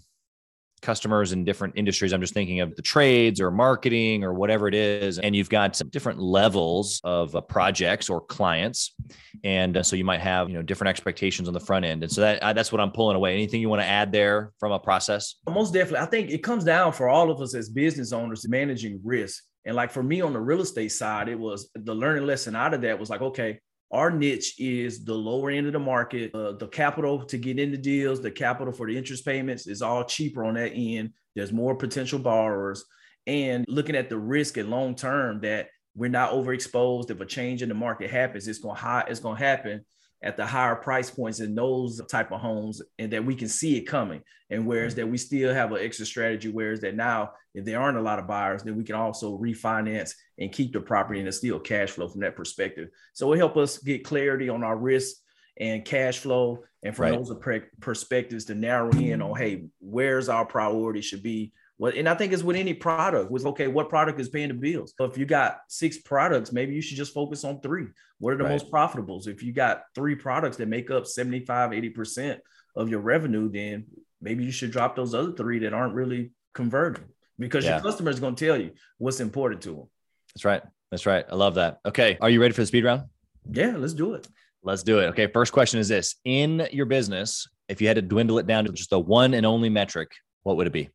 customers 0.81 1.31
in 1.31 1.43
different 1.43 1.73
industries. 1.77 2.13
I'm 2.13 2.21
just 2.21 2.33
thinking 2.33 2.59
of 2.61 2.75
the 2.75 2.81
trades 2.81 3.39
or 3.41 3.51
marketing 3.51 4.23
or 4.23 4.33
whatever 4.33 4.67
it 4.67 4.73
is. 4.73 5.19
And 5.19 5.35
you've 5.35 5.49
got 5.49 5.79
different 5.91 6.19
levels 6.19 7.01
of 7.03 7.35
uh, 7.35 7.41
projects 7.41 8.09
or 8.09 8.21
clients. 8.21 8.95
And 9.43 9.77
uh, 9.77 9.83
so 9.83 9.95
you 9.95 10.03
might 10.03 10.21
have, 10.21 10.49
you 10.49 10.55
know, 10.55 10.61
different 10.61 10.89
expectations 10.89 11.47
on 11.47 11.53
the 11.53 11.59
front 11.59 11.85
end. 11.85 12.03
And 12.03 12.11
so 12.11 12.21
that 12.21 12.41
uh, 12.41 12.53
that's 12.53 12.71
what 12.71 12.81
I'm 12.81 12.91
pulling 12.91 13.15
away. 13.15 13.33
Anything 13.33 13.61
you 13.61 13.69
want 13.69 13.81
to 13.81 13.87
add 13.87 14.11
there 14.11 14.51
from 14.59 14.71
a 14.71 14.79
process? 14.79 15.35
Most 15.49 15.73
definitely. 15.73 15.99
I 15.99 16.05
think 16.05 16.31
it 16.31 16.43
comes 16.43 16.63
down 16.63 16.93
for 16.93 17.09
all 17.09 17.31
of 17.31 17.41
us 17.41 17.55
as 17.55 17.69
business 17.69 18.11
owners 18.13 18.47
managing 18.47 18.99
risk. 19.03 19.43
And 19.65 19.75
like 19.75 19.91
for 19.91 20.01
me 20.01 20.21
on 20.21 20.33
the 20.33 20.39
real 20.39 20.61
estate 20.61 20.91
side, 20.91 21.29
it 21.29 21.37
was 21.37 21.69
the 21.75 21.93
learning 21.93 22.25
lesson 22.25 22.55
out 22.55 22.73
of 22.73 22.81
that 22.81 22.99
was 22.99 23.09
like, 23.09 23.21
okay, 23.21 23.59
our 23.91 24.11
niche 24.11 24.55
is 24.59 25.03
the 25.03 25.13
lower 25.13 25.49
end 25.49 25.67
of 25.67 25.73
the 25.73 25.79
market. 25.79 26.33
Uh, 26.33 26.53
the 26.53 26.67
capital 26.67 27.23
to 27.25 27.37
get 27.37 27.59
into 27.59 27.77
deals, 27.77 28.21
the 28.21 28.31
capital 28.31 28.71
for 28.71 28.87
the 28.87 28.97
interest 28.97 29.25
payments 29.25 29.67
is 29.67 29.81
all 29.81 30.03
cheaper 30.03 30.45
on 30.45 30.53
that 30.55 30.73
end. 30.73 31.13
There's 31.35 31.51
more 31.51 31.75
potential 31.75 32.19
borrowers. 32.19 32.85
And 33.25 33.65
looking 33.67 33.95
at 33.95 34.09
the 34.09 34.17
risk 34.17 34.57
and 34.57 34.69
long 34.69 34.95
term 34.95 35.41
that 35.41 35.69
we're 35.95 36.09
not 36.09 36.31
overexposed. 36.31 37.09
If 37.09 37.19
a 37.19 37.25
change 37.25 37.61
in 37.61 37.69
the 37.69 37.75
market 37.75 38.09
happens, 38.09 38.47
it's 38.47 38.59
going 38.59 38.77
to 38.77 39.05
it's 39.07 39.19
going 39.19 39.37
to 39.37 39.43
happen 39.43 39.85
at 40.21 40.37
the 40.37 40.45
higher 40.45 40.75
price 40.75 41.09
points 41.09 41.39
in 41.39 41.55
those 41.55 42.01
type 42.07 42.31
of 42.31 42.41
homes 42.41 42.81
and 42.97 43.11
that 43.13 43.23
we 43.23 43.35
can 43.35 43.47
see 43.47 43.77
it 43.77 43.83
coming 43.83 44.21
and 44.49 44.65
whereas 44.65 44.95
that 44.95 45.07
we 45.07 45.17
still 45.17 45.53
have 45.53 45.71
an 45.71 45.79
extra 45.81 46.05
strategy 46.05 46.49
whereas 46.49 46.81
that 46.81 46.95
now 46.95 47.31
if 47.53 47.63
there 47.63 47.79
aren't 47.79 47.97
a 47.97 48.01
lot 48.01 48.19
of 48.19 48.27
buyers 48.27 48.61
then 48.61 48.75
we 48.75 48.83
can 48.83 48.95
also 48.95 49.37
refinance 49.37 50.13
and 50.39 50.51
keep 50.51 50.73
the 50.73 50.79
property 50.79 51.19
and 51.19 51.27
it's 51.27 51.37
still 51.37 51.59
cash 51.59 51.91
flow 51.91 52.07
from 52.07 52.21
that 52.21 52.35
perspective 52.35 52.89
so 53.13 53.31
it 53.33 53.37
help 53.37 53.57
us 53.57 53.77
get 53.77 54.03
clarity 54.03 54.49
on 54.49 54.63
our 54.63 54.77
risk 54.77 55.17
and 55.59 55.85
cash 55.85 56.19
flow 56.19 56.63
and 56.83 56.95
from 56.95 57.11
right. 57.11 57.25
those 57.25 57.59
perspectives 57.79 58.45
to 58.45 58.55
narrow 58.55 58.91
in 58.91 59.21
on 59.21 59.37
hey 59.37 59.65
where's 59.79 60.29
our 60.29 60.45
priority 60.45 61.01
should 61.01 61.23
be 61.23 61.51
well, 61.79 61.93
and 61.95 62.09
I 62.09 62.13
think 62.13 62.33
it's 62.33 62.43
with 62.43 62.57
any 62.57 62.73
product. 62.73 63.31
Was 63.31 63.45
okay, 63.45 63.67
what 63.67 63.87
product 63.87 64.19
is 64.19 64.27
paying 64.27 64.49
the 64.49 64.53
bills? 64.53 64.93
So 64.97 65.05
if 65.05 65.17
you 65.17 65.25
got 65.25 65.59
six 65.69 65.97
products, 65.97 66.51
maybe 66.51 66.75
you 66.75 66.81
should 66.81 66.97
just 66.97 67.13
focus 67.13 67.45
on 67.45 67.61
three. 67.61 67.87
What 68.19 68.33
are 68.33 68.37
the 68.37 68.43
right. 68.43 68.51
most 68.51 68.69
profitables? 68.69 69.27
If 69.27 69.41
you 69.41 69.53
got 69.53 69.83
three 69.95 70.15
products 70.15 70.57
that 70.57 70.67
make 70.67 70.91
up 70.91 71.07
75, 71.07 71.71
80% 71.71 72.39
of 72.75 72.89
your 72.89 72.99
revenue, 72.99 73.49
then 73.49 73.85
maybe 74.21 74.43
you 74.43 74.51
should 74.51 74.71
drop 74.71 74.97
those 74.97 75.15
other 75.15 75.31
three 75.31 75.59
that 75.59 75.73
aren't 75.73 75.93
really 75.93 76.31
converting 76.53 77.05
because 77.39 77.63
yeah. 77.63 77.75
your 77.75 77.81
customer 77.81 78.11
is 78.11 78.19
going 78.19 78.35
to 78.35 78.45
tell 78.45 78.59
you 78.59 78.71
what's 78.97 79.21
important 79.21 79.61
to 79.61 79.69
them. 79.69 79.89
That's 80.35 80.45
right. 80.45 80.61
That's 80.91 81.05
right. 81.05 81.25
I 81.29 81.35
love 81.35 81.55
that. 81.55 81.79
Okay. 81.85 82.17
Are 82.21 82.29
you 82.29 82.41
ready 82.41 82.53
for 82.53 82.61
the 82.61 82.67
speed 82.67 82.83
round? 82.85 83.03
Yeah, 83.51 83.75
let's 83.77 83.93
do 83.93 84.13
it. 84.13 84.27
Let's 84.63 84.83
do 84.83 84.99
it. 84.99 85.05
Okay. 85.07 85.27
First 85.27 85.53
question 85.53 85.79
is 85.79 85.87
this 85.87 86.15
In 86.25 86.67
your 86.71 86.85
business, 86.85 87.47
if 87.67 87.81
you 87.81 87.87
had 87.87 87.95
to 87.95 88.01
dwindle 88.01 88.39
it 88.39 88.47
down 88.47 88.65
to 88.65 88.71
just 88.71 88.89
the 88.89 88.99
one 88.99 89.33
and 89.33 89.45
only 89.45 89.69
metric, 89.69 90.11
what 90.43 90.57
would 90.57 90.67
it 90.67 90.73
be? 90.73 90.89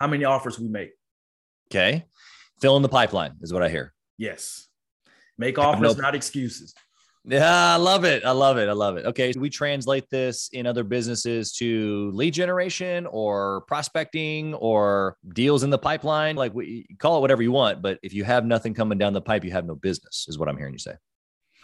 how 0.00 0.06
many 0.06 0.24
offers 0.24 0.58
we 0.58 0.66
make. 0.66 0.92
Okay. 1.70 2.06
Fill 2.58 2.76
in 2.76 2.82
the 2.82 2.88
pipeline 2.88 3.32
is 3.42 3.52
what 3.52 3.62
I 3.62 3.68
hear. 3.68 3.92
Yes. 4.16 4.66
Make 5.36 5.58
offers, 5.58 5.96
no- 5.96 6.02
not 6.02 6.14
excuses. 6.14 6.72
Yeah, 7.26 7.74
I 7.74 7.76
love 7.76 8.04
it. 8.04 8.22
I 8.24 8.32
love 8.32 8.58
it. 8.58 8.68
I 8.68 8.72
love 8.72 8.98
it. 8.98 9.06
Okay. 9.06 9.32
we 9.38 9.48
translate 9.48 10.10
this 10.10 10.50
in 10.52 10.66
other 10.66 10.84
businesses 10.84 11.52
to 11.52 12.10
lead 12.12 12.34
generation 12.34 13.06
or 13.06 13.62
prospecting 13.62 14.52
or 14.54 15.16
deals 15.32 15.62
in 15.62 15.70
the 15.70 15.78
pipeline. 15.78 16.36
Like 16.36 16.54
we 16.54 16.86
call 16.98 17.16
it 17.16 17.20
whatever 17.20 17.42
you 17.42 17.52
want, 17.52 17.80
but 17.80 17.98
if 18.02 18.12
you 18.12 18.24
have 18.24 18.44
nothing 18.44 18.74
coming 18.74 18.98
down 18.98 19.14
the 19.14 19.22
pipe, 19.22 19.42
you 19.42 19.52
have 19.52 19.64
no 19.64 19.74
business, 19.74 20.26
is 20.28 20.38
what 20.38 20.50
I'm 20.50 20.58
hearing 20.58 20.74
you 20.74 20.78
say. 20.78 20.96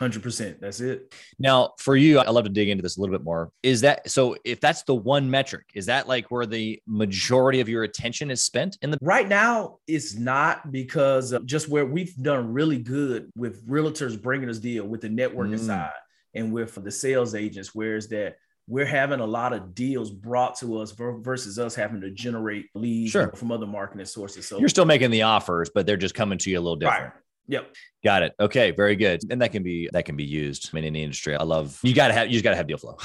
100%. 0.00 0.60
That's 0.60 0.80
it. 0.80 1.14
Now, 1.38 1.74
for 1.78 1.96
you, 1.96 2.18
I 2.18 2.30
love 2.30 2.44
to 2.44 2.50
dig 2.50 2.68
into 2.68 2.82
this 2.82 2.96
a 2.96 3.00
little 3.00 3.14
bit 3.14 3.24
more. 3.24 3.52
Is 3.62 3.82
that 3.82 4.10
so? 4.10 4.36
If 4.44 4.60
that's 4.60 4.82
the 4.82 4.94
one 4.94 5.30
metric, 5.30 5.66
is 5.74 5.86
that 5.86 6.08
like 6.08 6.30
where 6.30 6.46
the 6.46 6.80
majority 6.86 7.60
of 7.60 7.68
your 7.68 7.82
attention 7.82 8.30
is 8.30 8.42
spent 8.42 8.78
in 8.82 8.90
the 8.90 8.98
right 9.02 9.28
now? 9.28 9.78
It's 9.86 10.14
not 10.14 10.72
because 10.72 11.32
of 11.32 11.44
just 11.44 11.68
where 11.68 11.84
we've 11.84 12.14
done 12.16 12.52
really 12.52 12.78
good 12.78 13.30
with 13.36 13.68
realtors 13.68 14.20
bringing 14.20 14.48
us 14.48 14.58
deal 14.58 14.86
with 14.86 15.02
the 15.02 15.08
networking 15.08 15.58
mm. 15.58 15.66
side 15.66 15.90
and 16.34 16.52
with 16.52 16.82
the 16.82 16.90
sales 16.90 17.34
agents. 17.34 17.74
Whereas 17.74 18.08
that 18.08 18.36
we're 18.66 18.86
having 18.86 19.20
a 19.20 19.26
lot 19.26 19.52
of 19.52 19.74
deals 19.74 20.10
brought 20.10 20.56
to 20.58 20.78
us 20.78 20.92
versus 20.92 21.58
us 21.58 21.74
having 21.74 22.00
to 22.00 22.10
generate 22.10 22.66
leads 22.74 23.10
sure. 23.10 23.32
from 23.34 23.50
other 23.50 23.66
marketing 23.66 24.06
sources. 24.06 24.46
So 24.46 24.58
you're 24.58 24.68
still 24.68 24.84
making 24.84 25.10
the 25.10 25.22
offers, 25.22 25.70
but 25.74 25.86
they're 25.86 25.96
just 25.96 26.14
coming 26.14 26.38
to 26.38 26.50
you 26.50 26.58
a 26.58 26.62
little 26.62 26.76
different. 26.76 27.02
Right. 27.02 27.12
Yep. 27.50 27.74
Got 28.04 28.22
it. 28.22 28.34
Okay. 28.38 28.70
Very 28.70 28.94
good. 28.94 29.20
And 29.28 29.42
that 29.42 29.50
can 29.50 29.64
be 29.64 29.90
that 29.92 30.04
can 30.04 30.16
be 30.16 30.24
used 30.24 30.72
in 30.72 30.84
any 30.84 31.02
industry. 31.02 31.34
I 31.34 31.42
love 31.42 31.78
you 31.82 31.92
gotta 31.92 32.14
have 32.14 32.28
you 32.28 32.34
just 32.34 32.44
gotta 32.44 32.56
have 32.56 32.68
deal 32.68 32.78
flow. 32.78 32.96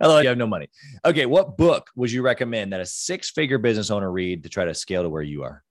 Although 0.00 0.20
you 0.20 0.28
have 0.28 0.38
no 0.38 0.46
money. 0.46 0.68
Okay. 1.04 1.26
What 1.26 1.58
book 1.58 1.90
would 1.94 2.10
you 2.10 2.22
recommend 2.22 2.72
that 2.72 2.80
a 2.80 2.86
six-figure 2.86 3.58
business 3.58 3.90
owner 3.90 4.10
read 4.10 4.42
to 4.44 4.48
try 4.48 4.64
to 4.64 4.74
scale 4.74 5.02
to 5.02 5.10
where 5.10 5.22
you 5.22 5.42
are? 5.42 5.62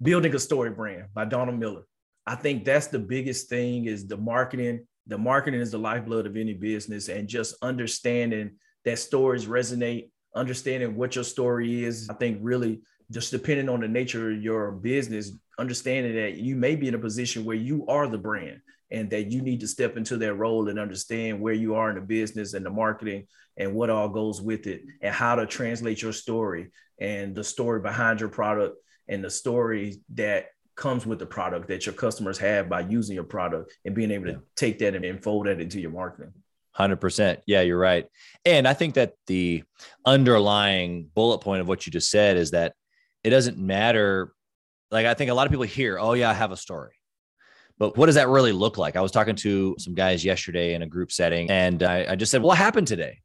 Building 0.00 0.32
a 0.34 0.38
Story 0.38 0.70
Brand 0.70 1.08
by 1.12 1.24
Donald 1.24 1.58
Miller. 1.58 1.82
I 2.24 2.36
think 2.36 2.64
that's 2.64 2.86
the 2.86 3.00
biggest 3.00 3.48
thing 3.48 3.86
is 3.86 4.06
the 4.06 4.16
marketing. 4.16 4.86
The 5.08 5.18
marketing 5.18 5.60
is 5.60 5.72
the 5.72 5.78
lifeblood 5.78 6.26
of 6.26 6.36
any 6.36 6.54
business 6.54 7.08
and 7.08 7.26
just 7.28 7.56
understanding 7.62 8.52
that 8.84 9.00
stories 9.00 9.46
resonate, 9.46 10.10
understanding 10.36 10.94
what 10.96 11.16
your 11.16 11.24
story 11.24 11.84
is. 11.84 12.08
I 12.08 12.14
think 12.14 12.38
really 12.40 12.80
just 13.10 13.30
depending 13.30 13.68
on 13.68 13.80
the 13.80 13.88
nature 13.88 14.30
of 14.30 14.42
your 14.42 14.72
business, 14.72 15.32
understanding 15.58 16.14
that 16.16 16.34
you 16.34 16.56
may 16.56 16.76
be 16.76 16.88
in 16.88 16.94
a 16.94 16.98
position 16.98 17.44
where 17.44 17.56
you 17.56 17.86
are 17.86 18.06
the 18.06 18.18
brand 18.18 18.60
and 18.90 19.10
that 19.10 19.32
you 19.32 19.42
need 19.42 19.60
to 19.60 19.68
step 19.68 19.96
into 19.96 20.16
that 20.16 20.34
role 20.34 20.68
and 20.68 20.78
understand 20.78 21.40
where 21.40 21.54
you 21.54 21.74
are 21.74 21.88
in 21.90 21.96
the 21.96 22.00
business 22.00 22.54
and 22.54 22.64
the 22.64 22.70
marketing 22.70 23.26
and 23.56 23.74
what 23.74 23.90
all 23.90 24.08
goes 24.08 24.40
with 24.40 24.66
it 24.66 24.82
and 25.02 25.14
how 25.14 25.34
to 25.34 25.46
translate 25.46 26.02
your 26.02 26.12
story 26.12 26.70
and 27.00 27.34
the 27.34 27.42
story 27.42 27.80
behind 27.80 28.20
your 28.20 28.28
product 28.28 28.76
and 29.08 29.24
the 29.24 29.30
story 29.30 30.00
that 30.14 30.46
comes 30.76 31.06
with 31.06 31.18
the 31.18 31.26
product 31.26 31.68
that 31.68 31.86
your 31.86 31.94
customers 31.94 32.38
have 32.38 32.68
by 32.68 32.80
using 32.80 33.14
your 33.14 33.24
product 33.24 33.72
and 33.84 33.94
being 33.94 34.10
able 34.10 34.26
to 34.26 34.40
take 34.56 34.78
that 34.78 34.94
and 34.94 35.22
fold 35.22 35.46
that 35.46 35.60
into 35.60 35.80
your 35.80 35.90
marketing. 35.90 36.32
100%. 36.78 37.38
Yeah, 37.46 37.62
you're 37.62 37.78
right. 37.78 38.06
And 38.44 38.68
I 38.68 38.74
think 38.74 38.94
that 38.94 39.14
the 39.26 39.64
underlying 40.04 41.08
bullet 41.14 41.38
point 41.38 41.62
of 41.62 41.68
what 41.68 41.86
you 41.86 41.92
just 41.92 42.10
said 42.10 42.36
is 42.36 42.50
that 42.50 42.74
it 43.24 43.30
doesn't 43.30 43.58
matter. 43.58 44.32
Like, 44.90 45.06
I 45.06 45.14
think 45.14 45.30
a 45.30 45.34
lot 45.34 45.46
of 45.46 45.50
people 45.50 45.64
hear, 45.64 45.98
oh, 45.98 46.12
yeah, 46.12 46.30
I 46.30 46.34
have 46.34 46.52
a 46.52 46.56
story. 46.56 46.92
But 47.78 47.96
what 47.96 48.06
does 48.06 48.14
that 48.14 48.28
really 48.28 48.52
look 48.52 48.78
like? 48.78 48.96
I 48.96 49.00
was 49.02 49.12
talking 49.12 49.36
to 49.36 49.76
some 49.78 49.94
guys 49.94 50.24
yesterday 50.24 50.74
in 50.74 50.82
a 50.82 50.86
group 50.86 51.12
setting, 51.12 51.50
and 51.50 51.82
I, 51.82 52.12
I 52.12 52.16
just 52.16 52.32
said, 52.32 52.42
What 52.42 52.56
happened 52.56 52.86
today? 52.86 53.20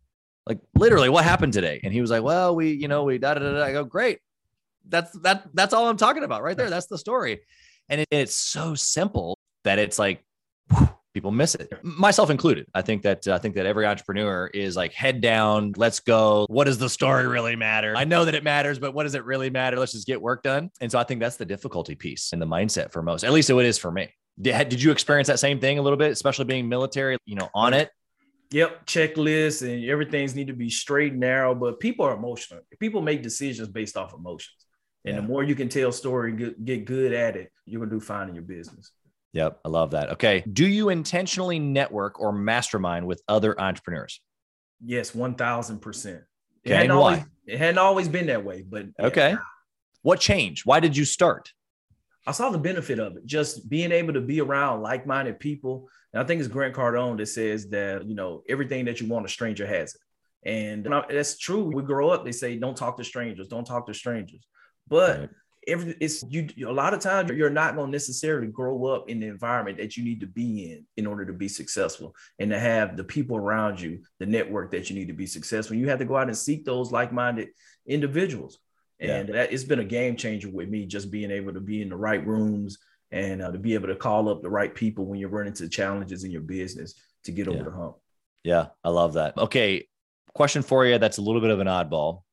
Like, 0.46 0.60
literally, 0.76 1.10
what 1.10 1.24
happened 1.24 1.54
today? 1.54 1.80
And 1.84 1.94
he 1.94 2.02
was 2.02 2.12
like, 2.12 2.24
Well, 2.24 2.56
we, 2.56 2.72
you 2.72 2.88
know, 2.88 3.04
we 3.04 3.18
da 3.18 3.36
da 3.36 3.40
da. 3.40 3.64
I 3.64 3.72
go, 3.72 3.86
Great. 3.86 4.20
That's 4.88 5.12
that. 5.20 5.48
That's 5.54 5.74
all 5.74 5.88
I'm 5.88 5.96
talking 5.96 6.24
about 6.24 6.44
right 6.44 6.58
there. 6.58 6.70
That's 6.72 6.88
the 6.88 6.98
story. 6.98 7.42
And 7.88 8.02
it, 8.02 8.08
it's 8.12 8.36
so 8.36 8.76
simple 8.76 9.38
that 9.64 9.80
it's 9.80 9.98
like, 9.98 10.22
whew, 10.70 10.90
people 11.14 11.32
miss 11.32 11.56
it 11.56 11.72
myself 11.84 12.30
included 12.30 12.66
i 12.74 12.82
think 12.82 13.02
that 13.02 13.28
uh, 13.28 13.34
i 13.34 13.38
think 13.38 13.56
that 13.56 13.66
every 13.66 13.86
entrepreneur 13.86 14.48
is 14.54 14.76
like 14.76 14.94
head 14.94 15.22
down 15.22 15.74
let's 15.76 16.00
go 16.00 16.46
what 16.50 16.66
does 16.66 16.78
the 16.78 16.90
story 16.90 17.28
really 17.28 17.56
matter 17.56 17.94
i 17.96 18.04
know 18.04 18.26
that 18.26 18.36
it 18.36 18.44
matters 18.44 18.80
but 18.80 18.94
what 18.94 19.04
does 19.04 19.16
it 19.16 19.24
really 19.26 19.50
matter 19.50 19.78
let's 19.78 19.92
just 19.92 20.08
get 20.08 20.22
work 20.22 20.44
done 20.44 20.70
and 20.80 20.92
so 20.92 20.98
i 20.98 21.04
think 21.04 21.20
that's 21.20 21.38
the 21.38 21.46
difficulty 21.46 21.96
piece 21.96 22.34
and 22.34 22.42
the 22.42 22.46
mindset 22.46 22.92
for 22.92 23.02
most 23.02 23.24
at 23.24 23.32
least 23.32 23.50
it 23.50 23.66
is 23.66 23.78
for 23.78 23.92
me 23.92 24.10
did, 24.40 24.70
did 24.70 24.82
you 24.82 24.92
experience 24.92 25.28
that 25.28 25.40
same 25.40 25.60
thing 25.60 25.78
a 25.78 25.82
little 25.82 25.98
bit 25.98 26.12
especially 26.12 26.46
being 26.46 26.68
military 26.70 27.18
you 27.26 27.36
know 27.36 27.50
on 27.54 27.74
it 27.74 27.90
Yep, 28.52 28.86
checklists 28.86 29.62
and 29.62 29.86
everything's 29.86 30.36
need 30.36 30.48
to 30.48 30.54
be 30.54 30.70
straight 30.70 31.14
and 31.14 31.22
narrow. 31.22 31.56
But 31.56 31.80
people 31.80 32.06
are 32.06 32.14
emotional. 32.14 32.62
People 32.82 33.02
make 33.02 33.24
decisions 33.24 33.70
based 33.70 33.96
off 33.96 34.14
emotions, 34.14 34.66
and 35.06 35.16
yeah. 35.16 35.22
the 35.22 35.28
more 35.28 35.42
you 35.42 35.56
can 35.56 35.70
tell 35.70 35.92
story, 35.94 36.34
get, 36.34 36.66
get 36.66 36.86
good 36.86 37.14
at 37.14 37.38
it, 37.38 37.50
you're 37.66 37.80
gonna 37.80 37.92
do 37.92 38.02
fine 38.02 38.28
in 38.28 38.36
your 38.36 38.44
business. 38.44 38.92
Yep, 39.34 39.62
I 39.64 39.70
love 39.70 39.92
that. 39.92 40.12
Okay. 40.12 40.44
Do 40.52 40.68
you 40.68 40.90
intentionally 40.90 41.58
network 41.58 42.20
or 42.20 42.34
mastermind 42.34 43.08
with 43.08 43.22
other 43.28 43.60
entrepreneurs? 43.60 44.20
Yes, 44.84 45.12
1000%. 45.12 46.06
It 46.64 46.72
okay, 46.72 46.84
and 46.84 46.92
always, 46.92 47.20
why? 47.20 47.26
It 47.48 47.58
hadn't 47.58 47.78
always 47.78 48.08
been 48.08 48.28
that 48.28 48.44
way, 48.44 48.64
but 48.68 48.88
okay. 49.00 49.32
Yeah. 49.32 49.38
What 50.02 50.20
changed? 50.20 50.66
Why 50.66 50.80
did 50.80 50.98
you 50.98 51.06
start? 51.06 51.52
I 52.28 52.34
saw 52.34 52.50
the 52.50 52.60
benefit 52.60 53.00
of 53.00 53.18
it, 53.18 53.26
just 53.26 53.70
being 53.70 53.92
able 53.92 54.14
to 54.14 54.22
be 54.22 54.42
around 54.42 54.82
like-minded 54.82 55.40
people. 55.40 55.88
And 56.14 56.22
I 56.22 56.26
think 56.26 56.40
it's 56.40 56.48
Grant 56.48 56.76
Cardone 56.76 57.18
that 57.18 57.28
says 57.28 57.70
that, 57.70 58.06
you 58.06 58.16
know, 58.16 58.44
everything 58.50 58.86
that 58.86 59.02
you 59.02 59.08
want, 59.08 59.26
a 59.26 59.30
stranger 59.30 59.66
has 59.66 59.96
it. 59.96 60.02
And 60.44 60.88
that's 61.10 61.38
true. 61.38 61.72
We 61.74 61.84
grow 61.84 62.10
up, 62.10 62.26
they 62.26 62.32
say, 62.32 62.58
don't 62.58 62.78
talk 62.78 62.98
to 62.98 63.04
strangers, 63.04 63.48
don't 63.48 63.66
talk 63.66 63.88
to 63.88 63.94
strangers. 63.94 64.46
But 64.88 65.20
right 65.20 65.30
every 65.68 65.96
it's 66.00 66.24
you 66.30 66.48
a 66.68 66.72
lot 66.72 66.94
of 66.94 67.00
times 67.00 67.30
you're 67.32 67.50
not 67.50 67.76
going 67.76 67.88
to 67.88 67.92
necessarily 67.92 68.48
grow 68.48 68.86
up 68.86 69.10
in 69.10 69.20
the 69.20 69.28
environment 69.28 69.78
that 69.78 69.96
you 69.96 70.04
need 70.04 70.20
to 70.20 70.28
be 70.28 70.72
in 70.72 70.86
in 70.98 71.06
order 71.06 71.26
to 71.26 71.34
be 71.34 71.48
successful 71.48 72.16
and 72.40 72.50
to 72.50 72.60
have 72.60 72.98
the 72.98 73.04
people 73.04 73.38
around 73.38 73.80
you 73.80 74.00
the 74.20 74.26
network 74.26 74.72
that 74.72 74.90
you 74.90 74.96
need 74.96 75.08
to 75.08 75.14
be 75.14 75.28
successful 75.28 75.76
you 75.76 75.88
have 75.88 76.00
to 76.00 76.06
go 76.06 76.18
out 76.18 76.28
and 76.28 76.38
seek 76.38 76.66
those 76.66 76.92
like-minded 76.92 77.50
individuals 77.86 78.60
and 79.00 79.30
yeah. 79.30 79.34
that 79.36 79.54
it's 79.54 79.64
been 79.64 79.80
a 79.80 79.86
game 79.86 80.16
changer 80.16 80.50
with 80.50 80.70
me 80.70 80.86
just 80.86 81.12
being 81.12 81.32
able 81.32 81.54
to 81.54 81.60
be 81.60 81.82
in 81.82 81.90
the 81.90 81.96
right 81.96 82.26
rooms 82.26 82.78
and 83.12 83.42
uh, 83.42 83.52
to 83.52 83.60
be 83.60 83.74
able 83.74 83.88
to 83.88 83.96
call 83.96 84.30
up 84.30 84.42
the 84.42 84.50
right 84.50 84.74
people 84.74 85.06
when 85.06 85.20
you're 85.20 85.30
running 85.30 85.52
into 85.52 85.68
challenges 85.68 86.24
in 86.24 86.32
your 86.32 86.42
business 86.42 86.96
to 87.24 87.32
get 87.32 87.48
over 87.48 87.58
Yeah. 87.58 87.64
the 87.64 87.72
hump. 87.72 87.96
Yeah, 88.44 88.68
I 88.84 88.90
love 88.90 89.14
that. 89.14 89.38
Okay, 89.38 89.88
question 90.34 90.62
for 90.62 90.86
you 90.86 90.98
that's 90.98 91.18
a 91.18 91.22
little 91.22 91.42
bit 91.42 91.50
of 91.52 91.60
an 91.60 91.68
oddball. 91.68 92.24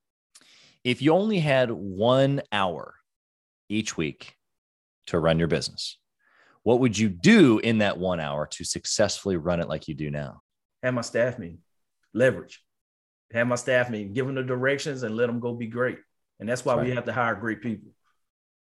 If 0.85 1.03
you 1.03 1.13
only 1.13 1.41
had 1.41 1.71
one 1.71 2.43
hour 2.53 2.95
each 3.69 3.97
week 3.97 4.35
to 5.07 5.19
run 5.19 5.39
your 5.39 5.49
business, 5.49 5.99
what 6.63 6.81
would 6.81 6.99
you 6.99 7.09
do 7.09 7.59
in 7.59 7.79
that 7.79 7.99
one 7.99 8.21
hour 8.21 8.47
to 8.47 8.65
successfully 8.65 9.37
run 9.37 9.61
it 9.61 9.69
like 9.69 9.89
you 9.89 9.95
do 9.95 10.11
now? 10.11 10.41
Have 10.83 10.95
my 10.95 11.01
staff 11.01 11.39
meeting, 11.39 11.59
leverage. 12.15 12.63
Have 13.33 13.47
my 13.47 13.57
staff 13.57 13.91
meeting, 13.91 14.13
give 14.13 14.27
them 14.27 14.35
the 14.35 14.43
directions, 14.43 15.03
and 15.03 15.17
let 15.17 15.27
them 15.27 15.41
go 15.41 15.55
be 15.55 15.67
great. 15.67 15.99
And 16.41 16.49
that's 16.49 16.65
why 16.65 16.77
That's 16.77 16.89
we 16.89 16.95
have 16.95 17.05
to 17.05 17.13
hire 17.13 17.35
great 17.35 17.61
people. 17.63 17.91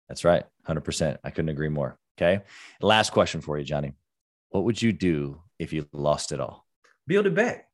That's 0.09 0.25
right. 0.25 0.45
100%. 0.67 1.19
I 1.23 1.31
couldn't 1.31 1.51
agree 1.51 1.69
more. 1.69 1.99
Okay. 2.19 2.43
Last 2.81 3.11
question 3.11 3.41
for 3.41 3.59
you, 3.59 3.65
Johnny. 3.65 3.93
What 4.49 4.65
would 4.65 4.81
you 4.81 4.93
do 4.93 5.43
if 5.59 5.73
you 5.73 5.87
lost 5.93 6.33
it 6.33 6.41
all? 6.41 6.67
build 7.11 7.27
it 7.27 7.35
back. 7.35 7.67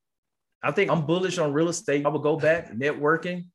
I 0.62 0.70
think 0.70 0.90
I'm 0.90 1.04
bullish 1.04 1.36
on 1.36 1.52
real 1.52 1.68
estate. 1.68 2.06
I 2.06 2.08
would 2.08 2.22
go 2.22 2.36
back 2.36 2.72
networking, 2.72 3.48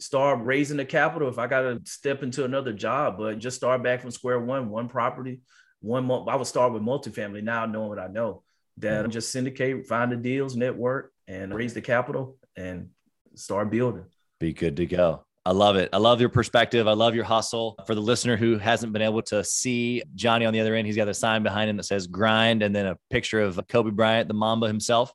start 0.00 0.40
raising 0.42 0.76
the 0.76 0.84
capital 0.84 1.28
if 1.28 1.38
I 1.38 1.46
got 1.46 1.62
to 1.62 1.80
step 1.84 2.22
into 2.22 2.44
another 2.44 2.72
job, 2.72 3.18
but 3.18 3.38
just 3.38 3.56
start 3.56 3.82
back 3.82 4.00
from 4.00 4.10
square 4.10 4.38
one, 4.38 4.70
one 4.70 4.88
property, 4.88 5.40
one 5.80 6.04
month. 6.04 6.28
I 6.28 6.36
would 6.36 6.46
start 6.46 6.72
with 6.72 6.82
multifamily 6.82 7.42
now, 7.42 7.66
knowing 7.66 7.88
what 7.88 7.98
I 7.98 8.08
know. 8.08 8.42
That 8.78 9.04
I'm 9.04 9.10
just 9.10 9.32
syndicate, 9.32 9.86
find 9.86 10.12
the 10.12 10.16
deals, 10.16 10.54
network, 10.54 11.12
and 11.26 11.52
raise 11.52 11.74
the 11.74 11.80
capital 11.80 12.36
and 12.54 12.90
start 13.34 13.70
building. 13.70 14.04
Be 14.38 14.52
good 14.52 14.76
to 14.76 14.86
go. 14.86 15.24
I 15.44 15.50
love 15.50 15.76
it. 15.76 15.88
I 15.92 15.96
love 15.96 16.20
your 16.20 16.28
perspective. 16.28 16.86
I 16.86 16.92
love 16.92 17.14
your 17.14 17.24
hustle. 17.24 17.74
For 17.86 17.94
the 17.94 18.00
listener 18.00 18.36
who 18.36 18.58
hasn't 18.58 18.92
been 18.92 19.02
able 19.02 19.22
to 19.22 19.42
see 19.42 20.02
Johnny 20.14 20.44
on 20.44 20.52
the 20.52 20.60
other 20.60 20.74
end, 20.74 20.86
he's 20.86 20.94
got 20.94 21.08
a 21.08 21.14
sign 21.14 21.42
behind 21.42 21.70
him 21.70 21.76
that 21.78 21.84
says 21.84 22.06
grind 22.06 22.62
and 22.62 22.76
then 22.76 22.86
a 22.86 22.98
picture 23.10 23.40
of 23.40 23.58
Kobe 23.68 23.90
Bryant, 23.90 24.28
the 24.28 24.34
Mamba 24.34 24.68
himself. 24.68 25.12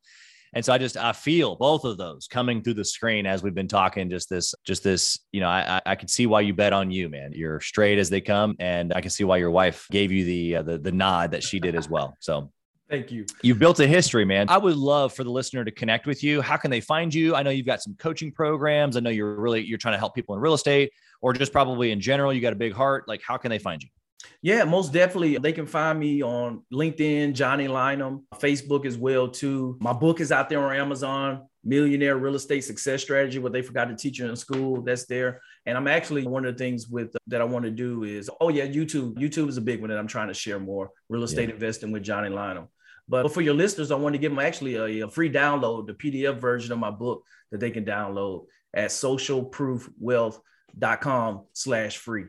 And 0.56 0.64
so 0.64 0.74
I 0.74 0.78
just 0.78 0.98
I 0.98 1.12
feel 1.12 1.56
both 1.56 1.84
of 1.84 1.98
those 1.98 2.28
coming 2.28 2.62
through 2.62 2.76
the 2.76 2.86
screen 2.86 3.26
as 3.26 3.42
we've 3.44 3.56
been 3.56 3.68
talking. 3.68 4.10
Just 4.10 4.30
this, 4.30 4.54
just 4.66 4.84
this, 4.84 5.20
you 5.32 5.40
know, 5.42 5.48
I 5.50 5.78
I- 5.78 5.92
I 5.94 5.96
can 5.96 6.08
see 6.08 6.26
why 6.26 6.42
you 6.42 6.54
bet 6.54 6.74
on 6.74 6.92
you, 6.92 7.10
man. 7.10 7.32
You're 7.34 7.60
straight 7.62 7.98
as 8.00 8.10
they 8.10 8.22
come, 8.22 8.56
and 8.60 8.94
I 8.94 9.02
can 9.02 9.10
see 9.12 9.24
why 9.24 9.38
your 9.38 9.52
wife 9.52 9.88
gave 9.92 10.12
you 10.12 10.26
the 10.26 10.56
uh, 10.58 10.62
the 10.64 10.78
the 10.78 10.92
nod 10.92 11.32
that 11.32 11.44
she 11.44 11.60
did 11.60 11.76
as 11.76 11.90
well. 11.90 12.16
So 12.20 12.52
Thank 12.90 13.12
you. 13.12 13.26
You've 13.42 13.58
built 13.58 13.80
a 13.80 13.88
history, 13.88 14.24
man. 14.24 14.48
I 14.50 14.58
would 14.58 14.76
love 14.76 15.14
for 15.14 15.24
the 15.24 15.32
listener 15.32 15.64
to 15.66 15.72
connect 15.72 16.06
with 16.06 16.24
you. 16.24 16.42
How 16.42 16.58
can 16.58 16.70
they 16.70 16.82
find 16.82 17.12
you? 17.12 17.34
I 17.34 17.42
know 17.42 17.50
you've 17.50 17.66
got 17.66 17.82
some 17.82 17.96
coaching 17.98 18.32
programs. 18.32 18.98
I 18.98 19.00
know 19.00 19.10
you're 19.10 19.40
really 19.40 19.64
you're 19.64 19.80
trying 19.80 19.96
to 19.96 19.98
help 19.98 20.14
people 20.14 20.36
in 20.36 20.42
real 20.42 20.54
estate 20.54 20.92
or 21.22 21.34
just 21.34 21.52
probably 21.52 21.92
in 21.92 22.00
general. 22.02 22.32
You 22.32 22.42
got 22.42 22.54
a 22.54 22.58
big 22.58 22.74
heart. 22.74 23.08
Like, 23.08 23.22
how 23.26 23.38
can 23.38 23.50
they 23.50 23.58
find 23.58 23.82
you? 23.82 23.90
Yeah, 24.42 24.66
most 24.66 24.92
definitely. 24.92 25.38
They 25.38 25.54
can 25.54 25.66
find 25.66 26.00
me 26.00 26.22
on 26.22 26.64
LinkedIn, 26.72 27.34
Johnny 27.34 27.68
Lynum, 27.68 28.24
Facebook 28.36 28.86
as 28.86 28.98
well 28.98 29.30
too. 29.30 29.78
My 29.80 29.94
book 29.94 30.20
is 30.20 30.32
out 30.32 30.50
there 30.50 30.60
on 30.60 30.76
Amazon, 30.76 31.48
Millionaire 31.64 32.18
Real 32.18 32.36
Estate 32.36 32.66
Success 32.66 33.02
Strategy, 33.02 33.40
what 33.40 33.54
they 33.54 33.62
forgot 33.62 33.86
to 33.86 33.96
teach 33.96 34.20
you 34.20 34.28
in 34.28 34.36
school. 34.36 34.82
That's 34.82 35.06
there. 35.06 35.42
And 35.66 35.78
I'm 35.78 35.88
actually 35.88 36.28
one 36.28 36.46
of 36.46 36.54
the 36.54 36.58
things 36.58 36.90
with 36.90 37.16
that 37.28 37.40
I 37.40 37.46
want 37.46 37.64
to 37.66 37.72
do 37.72 38.04
is 38.04 38.30
oh 38.42 38.50
yeah, 38.50 38.68
YouTube. 38.68 39.16
YouTube 39.16 39.48
is 39.48 39.58
a 39.58 39.62
big 39.62 39.80
one 39.80 39.90
that 39.90 39.98
I'm 39.98 40.08
trying 40.08 40.28
to 40.28 40.34
share 40.34 40.60
more. 40.60 40.92
Real 41.10 41.24
estate 41.24 41.50
investing 41.50 41.92
with 41.92 42.04
Johnny 42.04 42.30
Lynum. 42.30 42.68
But 43.08 43.34
for 43.34 43.42
your 43.42 43.54
listeners, 43.54 43.92
I 43.92 43.96
want 43.96 44.14
to 44.14 44.20
give 44.20 44.32
them 44.32 44.40
actually 44.40 44.76
a, 44.76 45.06
a 45.06 45.10
free 45.10 45.30
download, 45.30 45.88
the 45.88 45.94
PDF 45.94 46.38
version 46.38 46.72
of 46.72 46.80
my 46.80 46.92
book 46.92 47.26
that 47.52 47.60
they 47.60 47.72
can 47.72 47.86
download 47.86 48.46
at 48.74 48.90
socialproofwealth.com 48.90 51.42
slash 51.54 51.98
free 51.98 52.26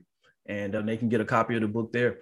and 0.46 0.74
uh, 0.74 0.82
they 0.82 0.96
can 0.96 1.08
get 1.08 1.20
a 1.20 1.24
copy 1.24 1.54
of 1.54 1.62
the 1.62 1.68
book 1.68 1.92
there. 1.92 2.18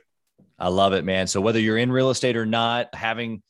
I 0.59 0.69
love 0.69 0.93
it, 0.93 1.05
man. 1.05 1.27
So 1.27 1.41
whether 1.41 1.59
you're 1.59 1.79
in 1.79 1.91
real 1.91 2.11
estate 2.11 2.37
or 2.37 2.47
not, 2.47 2.95
having 2.95 3.43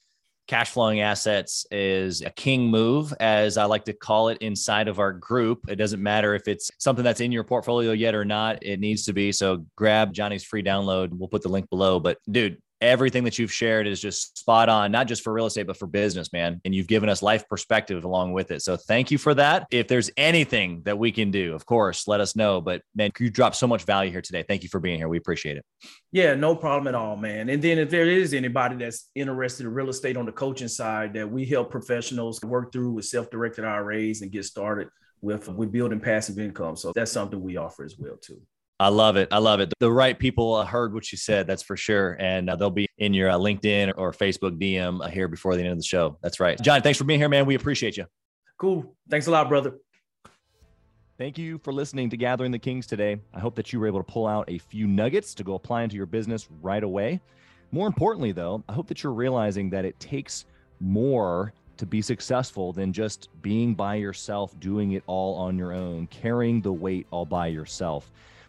cash 0.49 0.71
flowing 0.71 1.01
assets 1.01 1.67
is 1.71 2.23
a 2.23 2.31
king 2.31 2.69
move, 2.69 3.15
as 3.21 3.57
I 3.57 3.65
like 3.65 3.85
to 3.85 3.93
call 3.93 4.29
it 4.29 4.39
inside 4.39 4.89
of 4.89 4.99
our 4.99 5.13
group. 5.13 5.61
It 5.69 5.77
doesn't 5.77 6.03
matter 6.03 6.35
if 6.35 6.49
it's 6.49 6.71
something 6.79 7.05
that's 7.05 7.21
in 7.21 7.33
your 7.33 7.45
portfolio 7.45 7.93
yet 7.93 8.15
or 8.15 8.25
not, 8.25 8.63
it 8.63 8.81
needs 8.81 9.05
to 9.07 9.13
be. 9.13 9.33
So 9.33 9.65
grab 9.77 10.13
Johnny's 10.13 10.45
free 10.45 10.63
download. 10.63 11.11
We'll 11.13 11.29
put 11.29 11.43
the 11.43 11.49
link 11.49 11.71
below. 11.71 12.01
But 12.01 12.19
dude, 12.31 12.59
everything 12.83 13.25
that 13.25 13.39
you've 13.39 13.53
shared 13.53 13.87
is 13.87 14.01
just 14.01 14.37
spot 14.37 14.69
on, 14.69 14.91
not 14.93 15.07
just 15.07 15.23
for 15.23 15.33
real 15.33 15.47
estate, 15.47 15.67
but 15.67 15.77
for 15.77 15.87
business, 15.87 16.33
man. 16.33 16.61
And 16.65 16.75
you've 16.75 16.89
given 16.89 17.09
us 17.09 17.23
life 17.23 17.49
perspective 17.49 18.05
along 18.05 18.33
with 18.33 18.51
it. 18.51 18.61
So 18.63 18.77
thank 18.77 19.11
you 19.11 19.19
for 19.19 19.33
that. 19.35 19.67
If 19.71 19.89
there's 19.89 20.11
anything 20.17 20.83
that 20.85 20.99
we 20.99 21.13
can 21.13 21.31
do, 21.31 21.55
of 21.55 21.65
course, 21.65 22.07
let 22.09 22.21
us 22.21 22.37
know. 22.37 22.61
But 22.61 22.83
man, 22.95 23.11
you 23.19 23.31
dropped 23.31 23.57
so 23.57 23.67
much 23.67 23.85
value 23.85 24.11
here 24.11 24.21
today. 24.21 24.45
Thank 24.47 24.65
you 24.65 24.69
for 24.69 24.81
being 24.81 24.99
here. 24.99 25.09
We 25.09 25.19
appreciate 25.19 25.57
it. 25.57 25.65
Yeah, 26.11 26.35
no 26.35 26.57
problem 26.57 26.89
at 26.89 26.95
all, 26.95 27.17
man. 27.17 27.49
And 27.49 27.63
then 27.63 27.79
if 27.79 27.89
there 27.89 28.09
is 28.09 28.35
anybody 28.35 28.77
that's 28.77 29.11
interested 29.15 29.65
in 29.65 29.73
real 29.73 29.89
estate 29.89 30.17
on 30.17 30.27
the 30.27 30.33
coaching 30.33 30.69
side, 30.69 31.15
that 31.15 31.31
we 31.31 31.47
help 31.47 31.71
professionals 31.71 32.43
work 32.43 32.73
through 32.73 32.91
with 32.91 33.05
self-directed 33.05 33.65
IRAs 33.65 34.23
and 34.23 34.31
get 34.31 34.45
started 34.45 34.89
with 35.23 35.49
with 35.49 35.71
building 35.71 36.01
passive 36.01 36.39
income. 36.39 36.77
So 36.77 36.93
that's 36.95 37.13
something 37.13 37.41
we 37.41 37.57
offer 37.57 37.85
as 37.85 37.97
well 37.97 38.17
too. 38.21 38.43
I 38.83 38.89
love 38.89 39.17
it. 39.17 39.29
I 39.31 39.39
love 39.39 39.61
it. 39.61 39.73
The 39.79 39.93
right 39.93 40.19
people 40.19 40.65
heard 40.65 40.93
what 40.93 41.13
you 41.13 41.17
said. 41.17 41.47
That's 41.47 41.63
for 41.63 41.77
sure. 41.77 42.17
And 42.19 42.51
uh, 42.51 42.57
they'll 42.57 42.69
be 42.69 42.89
in 42.99 43.15
your 43.15 43.31
uh, 43.31 43.37
LinkedIn 43.37 43.93
or 43.97 44.11
Facebook 44.11 44.59
DM 44.61 45.05
uh, 45.05 45.09
here 45.09 45.29
before 45.29 45.55
the 45.55 45.63
end 45.63 45.71
of 45.71 45.79
the 45.79 45.85
show. 45.85 46.19
That's 46.21 46.41
right. 46.41 46.61
John, 46.61 46.83
thanks 46.83 46.99
for 46.99 47.05
being 47.05 47.21
here, 47.21 47.29
man. 47.29 47.47
We 47.47 47.55
appreciate 47.55 47.97
you. 47.97 48.07
Cool. 48.59 48.93
Thanks 49.09 49.29
a 49.29 49.31
lot, 49.31 49.49
brother. 49.49 49.75
Thank 51.17 51.39
you 51.39 51.59
for 51.59 51.73
listening 51.73 52.11
to 52.11 52.17
Gathering 52.17 52.51
the 52.51 52.59
Kings 52.59 52.89
today. 52.89 53.21
I 53.33 53.39
hope 53.39 53.55
that 53.55 53.73
you 53.73 53.79
were 53.79 53.87
able 53.87 54.03
to 54.03 54.13
pull 54.13 54.27
out 54.27 54.47
a 54.49 54.59
few 54.59 54.89
nuggets 54.89 55.33
to 55.35 55.45
go 55.45 55.55
apply 55.55 55.85
into 55.85 55.95
your 55.95 56.07
business 56.07 56.49
right 56.61 56.83
away. 56.83 57.21
More 57.71 57.87
importantly, 57.87 58.33
though, 58.33 58.65
I 58.69 58.73
hope 58.73 58.89
that 58.89 59.05
you're 59.05 59.13
realizing 59.13 59.71
that 59.71 59.85
it 59.85 59.99
takes 60.01 60.47
more 60.81 61.53
to 61.77 61.87
be 61.87 62.03
successful 62.03 62.73
than 62.73 62.93
just 62.93 63.29
being 63.43 63.77
by 63.77 63.95
yourself, 63.95 64.59
doing 64.59 64.93
it 64.93 65.05
all 65.07 65.37
on 65.37 65.57
your 65.57 65.73
own, 65.73 66.09
carrying 66.09 66.61
the 66.61 66.73
weight 66.73 67.07
all 67.13 67.25
by 67.25 67.47
yourself. 67.47 68.11